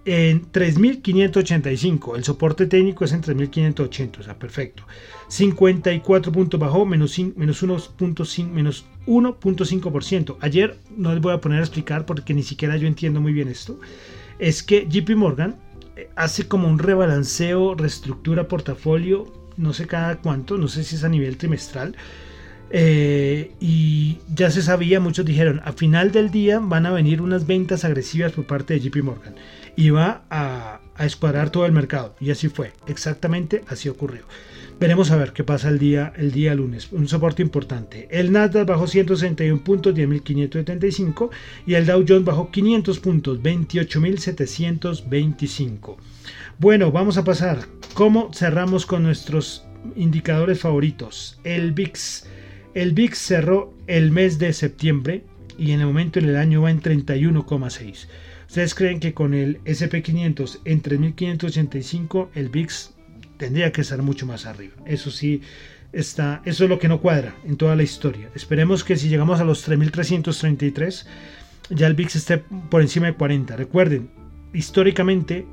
en 0.09 0.51
3585. 0.51 2.15
El 2.15 2.23
soporte 2.23 2.65
técnico 2.65 3.05
es 3.05 3.13
en 3.13 3.21
3580, 3.21 4.19
o 4.19 4.23
sea, 4.23 4.39
perfecto. 4.39 4.81
54 5.27 6.31
puntos 6.31 6.59
bajó, 6.59 6.83
menos, 6.83 7.19
menos 7.35 7.61
1.5%. 7.61 10.37
Ayer 10.41 10.79
no 10.97 11.13
les 11.13 11.21
voy 11.21 11.33
a 11.33 11.41
poner 11.41 11.59
a 11.59 11.61
explicar 11.61 12.07
porque 12.07 12.33
ni 12.33 12.41
siquiera 12.41 12.75
yo 12.75 12.87
entiendo 12.87 13.21
muy 13.21 13.33
bien 13.33 13.49
esto. 13.49 13.79
Es 14.39 14.63
que 14.63 14.87
JP 14.89 15.15
Morgan 15.15 15.57
eh, 15.95 16.09
hace 16.15 16.47
como 16.47 16.67
un 16.67 16.79
rebalanceo, 16.79 17.75
reestructura 17.75 18.47
portafolio, 18.47 19.31
no 19.57 19.73
sé 19.73 19.85
cada 19.85 20.21
cuánto, 20.21 20.57
no 20.57 20.67
sé 20.67 20.83
si 20.83 20.95
es 20.95 21.03
a 21.03 21.09
nivel 21.09 21.37
trimestral. 21.37 21.95
Eh, 22.71 23.51
y 23.59 24.19
ya 24.33 24.49
se 24.51 24.61
sabía, 24.61 24.99
muchos 24.99 25.25
dijeron, 25.25 25.59
a 25.63 25.71
final 25.73 26.11
del 26.11 26.29
día 26.29 26.59
van 26.59 26.85
a 26.85 26.91
venir 26.91 27.19
unas 27.21 27.47
ventas 27.47 27.83
agresivas 27.83 28.31
por 28.31 28.45
parte 28.45 28.75
de 28.75 28.81
JP 28.81 29.03
Morgan 29.03 29.33
y 29.75 29.89
va 29.89 30.21
a, 30.29 30.81
escuadrar 30.99 31.49
todo 31.49 31.65
el 31.65 31.71
mercado. 31.71 32.13
Y 32.19 32.29
así 32.31 32.49
fue, 32.49 32.73
exactamente 32.87 33.63
así 33.67 33.87
ocurrió. 33.87 34.23
Veremos 34.79 35.11
a 35.11 35.15
ver 35.17 35.31
qué 35.33 35.45
pasa 35.45 35.69
el 35.69 35.79
día, 35.79 36.13
el 36.17 36.31
día 36.31 36.55
lunes. 36.55 36.91
Un 36.91 37.07
soporte 37.07 37.41
importante. 37.41 38.07
El 38.11 38.31
Nasdaq 38.31 38.67
bajó 38.67 38.87
161 38.87 39.63
puntos, 39.63 39.93
10.575. 39.93 41.29
Y 41.65 41.75
el 41.75 41.85
Dow 41.85 42.03
Jones 42.07 42.25
bajó 42.25 42.51
500 42.51 42.99
puntos, 42.99 43.41
28.725. 43.41 45.95
Bueno, 46.59 46.91
vamos 46.91 47.17
a 47.17 47.23
pasar. 47.23 47.59
¿Cómo 47.93 48.33
cerramos 48.33 48.85
con 48.85 49.03
nuestros 49.03 49.65
indicadores 49.95 50.59
favoritos? 50.59 51.39
El 51.43 51.71
VIX. 51.73 52.25
El 52.73 52.93
VIX 52.93 53.17
cerró 53.17 53.73
el 53.87 54.11
mes 54.11 54.39
de 54.39 54.53
septiembre 54.53 55.23
y 55.57 55.71
en 55.71 55.81
el 55.81 55.87
momento 55.87 56.19
en 56.19 56.29
el 56.29 56.37
año 56.37 56.61
va 56.61 56.71
en 56.71 56.81
31,6. 56.81 58.07
¿Ustedes 58.47 58.75
creen 58.75 58.99
que 58.99 59.13
con 59.13 59.33
el 59.33 59.61
SP500 59.63 60.59
en 60.65 60.81
3.585 60.81 62.29
el 62.35 62.49
VIX 62.49 62.93
tendría 63.39 63.71
que 63.71 63.81
estar 63.81 64.01
mucho 64.03 64.27
más 64.27 64.45
arriba. 64.45 64.75
Eso 64.85 65.09
sí, 65.09 65.41
está, 65.93 66.41
eso 66.45 66.65
es 66.65 66.69
lo 66.69 66.77
que 66.77 66.89
no 66.89 66.99
cuadra 67.01 67.35
en 67.45 67.55
toda 67.57 67.75
la 67.75 67.83
historia. 67.83 68.29
Esperemos 68.35 68.83
que 68.83 68.97
si 68.97 69.07
llegamos 69.07 69.39
a 69.39 69.45
los 69.45 69.67
3.333, 69.67 71.05
ya 71.71 71.87
el 71.87 71.95
VIX 71.95 72.15
esté 72.17 72.37
por 72.69 72.81
encima 72.81 73.07
de 73.07 73.13
40. 73.13 73.55
Recuerden, 73.55 74.11
históricamente 74.53 75.47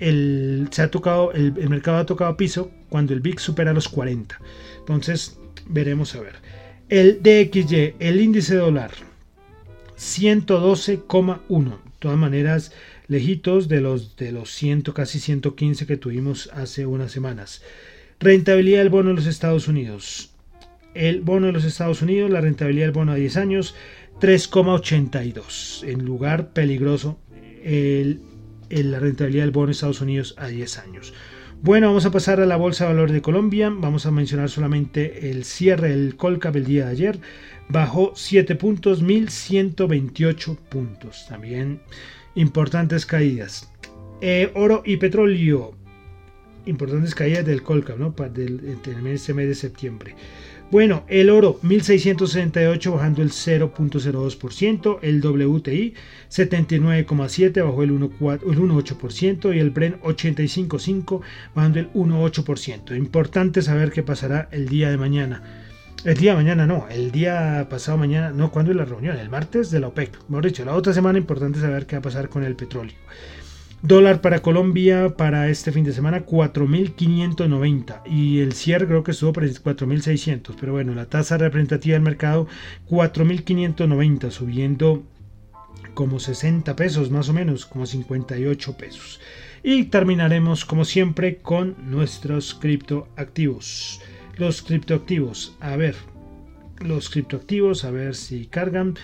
el, 0.00 0.68
se 0.72 0.82
ha 0.82 0.90
tocado, 0.90 1.32
el, 1.32 1.52
mercado 1.68 1.98
ha 1.98 2.06
tocado 2.06 2.36
piso 2.36 2.70
cuando 2.88 3.14
el 3.14 3.20
VIX 3.20 3.40
supera 3.40 3.72
los 3.72 3.88
40. 3.88 4.38
Entonces, 4.80 5.38
veremos 5.66 6.14
a 6.16 6.20
ver. 6.20 6.36
El 6.88 7.22
DXY, 7.22 7.96
el 7.98 8.18
índice 8.18 8.54
dólar, 8.54 8.92
112,1. 9.98 11.64
De 11.64 11.76
todas 11.98 12.16
maneras, 12.16 12.72
lejitos 13.08 13.68
de 13.68 13.82
los, 13.82 14.16
de 14.16 14.32
los 14.32 14.50
100, 14.52 14.82
casi 14.94 15.20
115 15.20 15.86
que 15.86 15.98
tuvimos 15.98 16.48
hace 16.54 16.86
unas 16.86 17.12
semanas. 17.12 17.60
Rentabilidad 18.20 18.78
del 18.78 18.88
bono 18.88 19.10
de 19.10 19.16
los 19.16 19.26
Estados 19.26 19.68
Unidos. 19.68 20.30
El 20.94 21.20
bono 21.20 21.48
de 21.48 21.52
los 21.52 21.64
Estados 21.64 22.00
Unidos, 22.00 22.30
la 22.30 22.40
rentabilidad 22.40 22.86
del 22.86 22.94
bono 22.94 23.12
a 23.12 23.16
10 23.16 23.36
años, 23.36 23.74
3,82. 24.22 25.86
En 25.86 26.06
lugar 26.06 26.54
peligroso, 26.54 27.18
el, 27.64 28.22
la 28.70 28.98
rentabilidad 28.98 29.42
del 29.42 29.50
bono 29.50 29.66
de 29.66 29.72
Estados 29.72 30.00
Unidos 30.00 30.34
a 30.38 30.46
10 30.46 30.78
años. 30.78 31.12
Bueno, 31.60 31.88
vamos 31.88 32.06
a 32.06 32.12
pasar 32.12 32.40
a 32.40 32.46
la 32.46 32.54
Bolsa 32.54 32.84
de 32.84 32.94
Valor 32.94 33.10
de 33.10 33.20
Colombia. 33.20 33.68
Vamos 33.74 34.06
a 34.06 34.12
mencionar 34.12 34.48
solamente 34.48 35.28
el 35.28 35.44
cierre 35.44 35.88
del 35.88 36.14
Colcap 36.14 36.54
el 36.54 36.64
día 36.64 36.86
de 36.86 36.92
ayer. 36.92 37.20
Bajó 37.68 38.12
7 38.14 38.54
puntos, 38.54 39.02
1128 39.02 40.56
puntos. 40.68 41.26
También 41.28 41.80
importantes 42.36 43.04
caídas. 43.06 43.72
Eh, 44.20 44.52
oro 44.54 44.82
y 44.84 44.98
petróleo, 44.98 45.74
importantes 46.66 47.16
caídas 47.16 47.44
del 47.44 47.64
Colcap, 47.64 47.98
¿no? 47.98 48.10
Del, 48.10 48.60
este 49.12 49.34
mes 49.34 49.48
de 49.48 49.54
septiembre. 49.56 50.14
Bueno, 50.70 51.02
el 51.08 51.30
oro 51.30 51.58
1668 51.62 52.92
bajando 52.92 53.22
el 53.22 53.30
0.02%, 53.30 54.98
el 55.00 55.24
WTI 55.24 55.94
79,7 56.30 57.64
bajó 57.64 57.82
el 57.82 57.92
1.8% 57.92 59.56
y 59.56 59.58
el 59.60 59.70
Brent 59.70 60.02
85.5 60.02 61.22
bajando 61.54 61.78
el 61.80 61.90
1.8%. 61.94 62.94
Importante 62.98 63.62
saber 63.62 63.92
qué 63.92 64.02
pasará 64.02 64.50
el 64.52 64.68
día 64.68 64.90
de 64.90 64.98
mañana. 64.98 65.42
El 66.04 66.18
día 66.18 66.32
de 66.32 66.36
mañana 66.36 66.66
no, 66.66 66.86
el 66.90 67.12
día 67.12 67.66
pasado 67.70 67.96
mañana, 67.96 68.30
no, 68.30 68.50
¿cuándo 68.50 68.70
es 68.70 68.76
la 68.76 68.84
reunión? 68.84 69.16
El 69.16 69.30
martes 69.30 69.70
de 69.70 69.80
la 69.80 69.88
OPEC. 69.88 70.28
Mejor 70.28 70.44
dicho, 70.44 70.66
la 70.66 70.74
otra 70.74 70.92
semana 70.92 71.18
importante 71.18 71.60
saber 71.60 71.86
qué 71.86 71.96
va 71.96 72.00
a 72.00 72.02
pasar 72.02 72.28
con 72.28 72.44
el 72.44 72.56
petróleo. 72.56 72.94
Dólar 73.82 74.20
para 74.20 74.42
Colombia 74.42 75.14
para 75.16 75.48
este 75.48 75.70
fin 75.70 75.84
de 75.84 75.92
semana 75.92 76.26
4.590 76.26 78.02
y 78.06 78.40
el 78.40 78.52
cierre 78.52 78.88
creo 78.88 79.04
que 79.04 79.12
estuvo 79.12 79.32
por 79.32 79.44
4.600, 79.44 80.56
pero 80.58 80.72
bueno, 80.72 80.96
la 80.96 81.06
tasa 81.06 81.38
representativa 81.38 81.92
del 81.94 82.02
mercado 82.02 82.48
4.590 82.88 84.32
subiendo 84.32 85.04
como 85.94 86.18
60 86.18 86.74
pesos 86.74 87.12
más 87.12 87.28
o 87.28 87.32
menos, 87.32 87.66
como 87.66 87.86
58 87.86 88.76
pesos. 88.76 89.20
Y 89.62 89.84
terminaremos 89.84 90.64
como 90.64 90.84
siempre 90.84 91.36
con 91.36 91.76
nuestros 91.88 92.54
criptoactivos. 92.54 94.00
Los 94.36 94.60
criptoactivos, 94.60 95.56
a 95.60 95.76
ver, 95.76 95.94
los 96.80 97.10
criptoactivos, 97.10 97.84
a 97.84 97.92
ver 97.92 98.16
si 98.16 98.46
cargan 98.46 98.96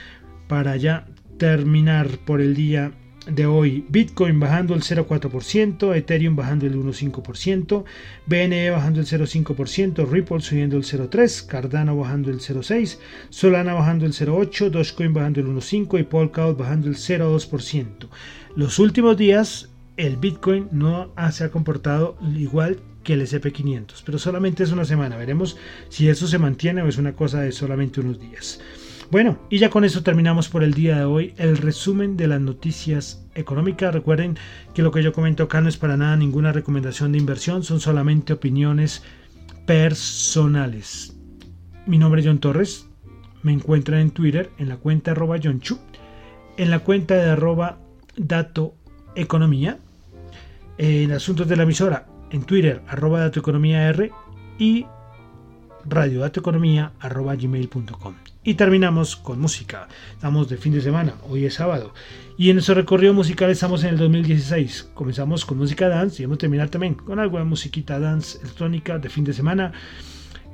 para 0.49 0.77
ya 0.77 1.07
terminar 1.39 2.09
por 2.25 2.41
el 2.41 2.57
día 2.57 2.93
de 3.27 3.47
hoy, 3.47 3.85
Bitcoin 3.89 4.39
bajando 4.39 4.75
el 4.75 4.83
0,4%, 4.83 5.97
Ethereum 5.97 6.37
bajando 6.37 6.67
el 6.67 6.77
1,5%, 6.77 7.85
BNE 8.27 8.71
bajando 8.71 9.01
el 9.01 9.07
0,5%, 9.07 10.09
Ripple 10.09 10.41
subiendo 10.41 10.77
el 10.77 10.85
0,3%, 10.85 11.47
Cardano 11.47 11.97
bajando 11.97 12.31
el 12.31 12.41
0,6%, 12.41 12.99
Solana 13.31 13.75
bajando 13.75 14.07
el 14.07 14.13
0,8%, 14.13 14.71
Dogecoin 14.71 15.15
bajando 15.15 15.41
el 15.41 15.47
1,5% 15.47 16.01
y 16.01 16.03
Polkadot 16.05 16.59
bajando 16.59 16.89
el 16.89 16.97
0,2%. 16.97 18.09
Los 18.57 18.79
últimos 18.79 19.17
días 19.17 19.71
el 19.97 20.17
Bitcoin 20.17 20.69
no 20.73 21.13
se 21.31 21.45
ha 21.45 21.51
comportado 21.51 22.17
igual 22.37 22.81
que 23.05 23.15
el 23.15 23.23
SP500, 23.23 24.03
pero 24.05 24.19
solamente 24.19 24.65
es 24.65 24.73
una 24.73 24.85
semana. 24.85 25.17
Veremos 25.17 25.57
si 25.89 26.09
eso 26.09 26.27
se 26.27 26.39
mantiene 26.39 26.83
o 26.83 26.89
es 26.89 26.99
una 26.99 27.15
cosa 27.15 27.41
de 27.41 27.53
solamente 27.53 28.01
unos 28.01 28.19
días. 28.19 28.61
Bueno, 29.15 29.39
y 29.49 29.59
ya 29.59 29.71
con 29.71 29.85
eso 29.85 30.03
terminamos 30.03 30.49
por 30.49 30.65
el 30.65 30.75
día 30.75 30.99
de 30.99 31.05
hoy 31.05 31.35
el 31.37 31.57
resumen 31.57 32.17
de 32.17 32.27
las 32.27 32.41
noticias 32.41 33.25
económicas. 33.37 33.95
Recuerden 33.95 34.37
que 34.75 34.83
lo 34.83 34.91
que 34.91 35.05
yo 35.05 35.13
comento 35.13 35.45
acá 35.45 35.61
no 35.61 35.69
es 35.69 35.77
para 35.77 35.97
nada 35.97 36.17
ninguna 36.17 36.51
recomendación 36.51 37.13
de 37.13 37.19
inversión, 37.19 37.63
son 37.63 37.79
solamente 37.79 38.33
opiniones 38.33 39.05
personales. 39.67 41.17
Mi 41.87 41.97
nombre 41.97 42.23
es 42.23 42.27
John 42.27 42.41
Torres, 42.41 42.89
me 43.45 43.53
encuentran 43.53 44.01
en 44.01 44.11
Twitter 44.11 44.51
en 44.59 44.69
la 44.69 44.79
cuenta 44.79 45.13
arroba 45.13 45.37
John 45.41 45.63
en 46.57 46.71
la 46.73 46.81
cuenta 46.81 47.15
de 47.15 47.31
arroba 47.31 47.79
Dato 48.17 48.75
Economía, 49.15 49.79
en 50.77 51.13
asuntos 51.13 51.47
de 51.47 51.55
la 51.55 51.63
emisora 51.63 52.09
en 52.33 52.43
Twitter 52.43 52.83
arroba 52.89 53.21
Dato 53.21 53.39
Economía 53.39 53.89
R 53.91 54.11
y 54.59 54.87
radiodatoeconomía 55.85 56.95
arroba 56.99 57.37
gmail.com. 57.37 58.24
Y 58.47 58.55
terminamos 58.55 59.17
con 59.17 59.41
música. 59.41 59.89
Estamos 60.13 60.51
de 60.51 60.59
fin 60.59 60.75
de 60.75 60.83
semana, 60.83 61.15
hoy 61.31 61.47
es 61.47 61.55
sábado. 61.55 61.95
Y 62.37 62.51
en 62.51 62.57
nuestro 62.57 62.75
recorrido 62.75 63.15
musical 63.15 63.49
estamos 63.49 63.85
en 63.85 63.91
el 63.91 63.97
2016. 63.97 64.91
Comenzamos 64.93 65.47
con 65.47 65.57
música 65.57 65.89
dance 65.89 66.23
y 66.23 66.27
vamos 66.27 66.37
a 66.37 66.41
terminar 66.41 66.69
también 66.69 66.93
con 66.93 67.19
algo 67.19 67.39
de 67.39 67.45
musiquita 67.45 67.99
dance 67.99 68.39
electrónica 68.43 68.99
de 68.99 69.09
fin 69.09 69.25
de 69.25 69.33
semana. 69.33 69.73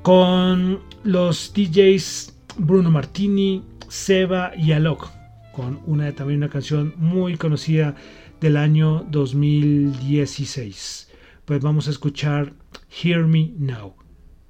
Con 0.03 0.79
los 1.03 1.51
DJs 1.53 2.33
Bruno 2.59 2.91
Martini, 2.91 3.61
Seba 3.89 4.53
y 4.55 4.71
Alok. 4.71 5.09
Con 5.51 5.81
una, 5.85 6.13
también 6.13 6.37
una 6.37 6.49
canción 6.49 6.93
muy 6.95 7.35
conocida 7.35 7.95
del 8.39 8.55
año 8.55 9.05
2016. 9.09 11.09
Pues 11.43 11.59
vamos 11.59 11.89
a 11.89 11.91
escuchar 11.91 12.53
Hear 12.89 13.25
Me 13.25 13.51
Now. 13.57 13.95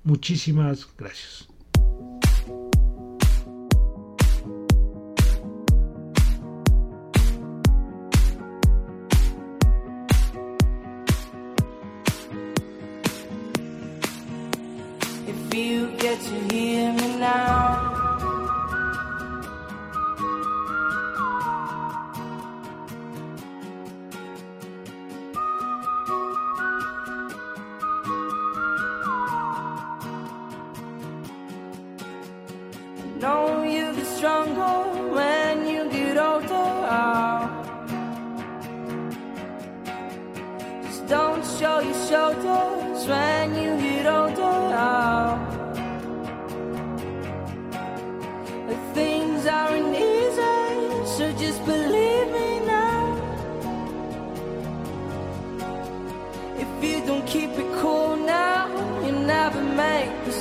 Muchísimas 0.03 0.87
gracias. 0.95 1.50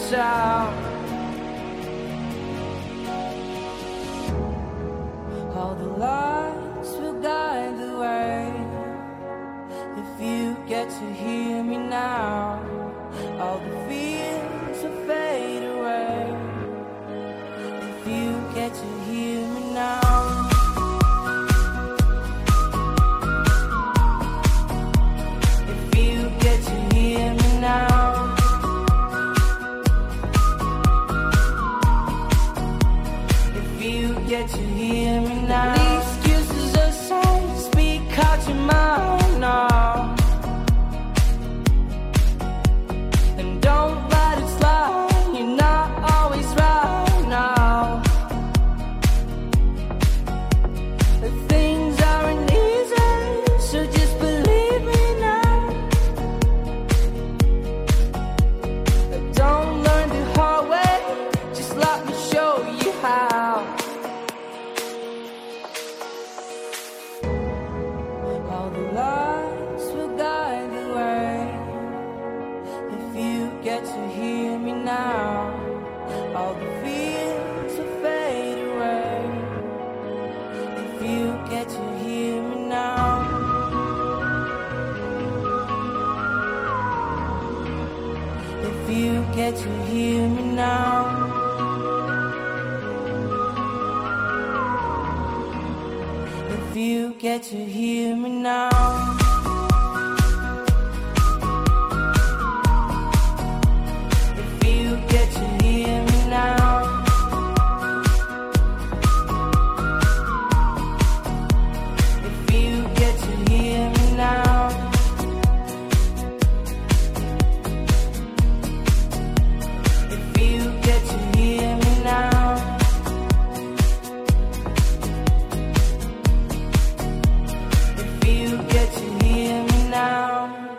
us 0.01 0.13
out. 0.13 0.73
All 5.55 5.75
the 5.75 5.91
lights 6.07 6.91
will 7.01 7.21
guide 7.21 7.79
the 7.79 7.99
way 7.99 8.53
if 10.03 10.21
you 10.21 10.57
get 10.69 10.89
to 10.89 11.13
hear. 11.13 11.30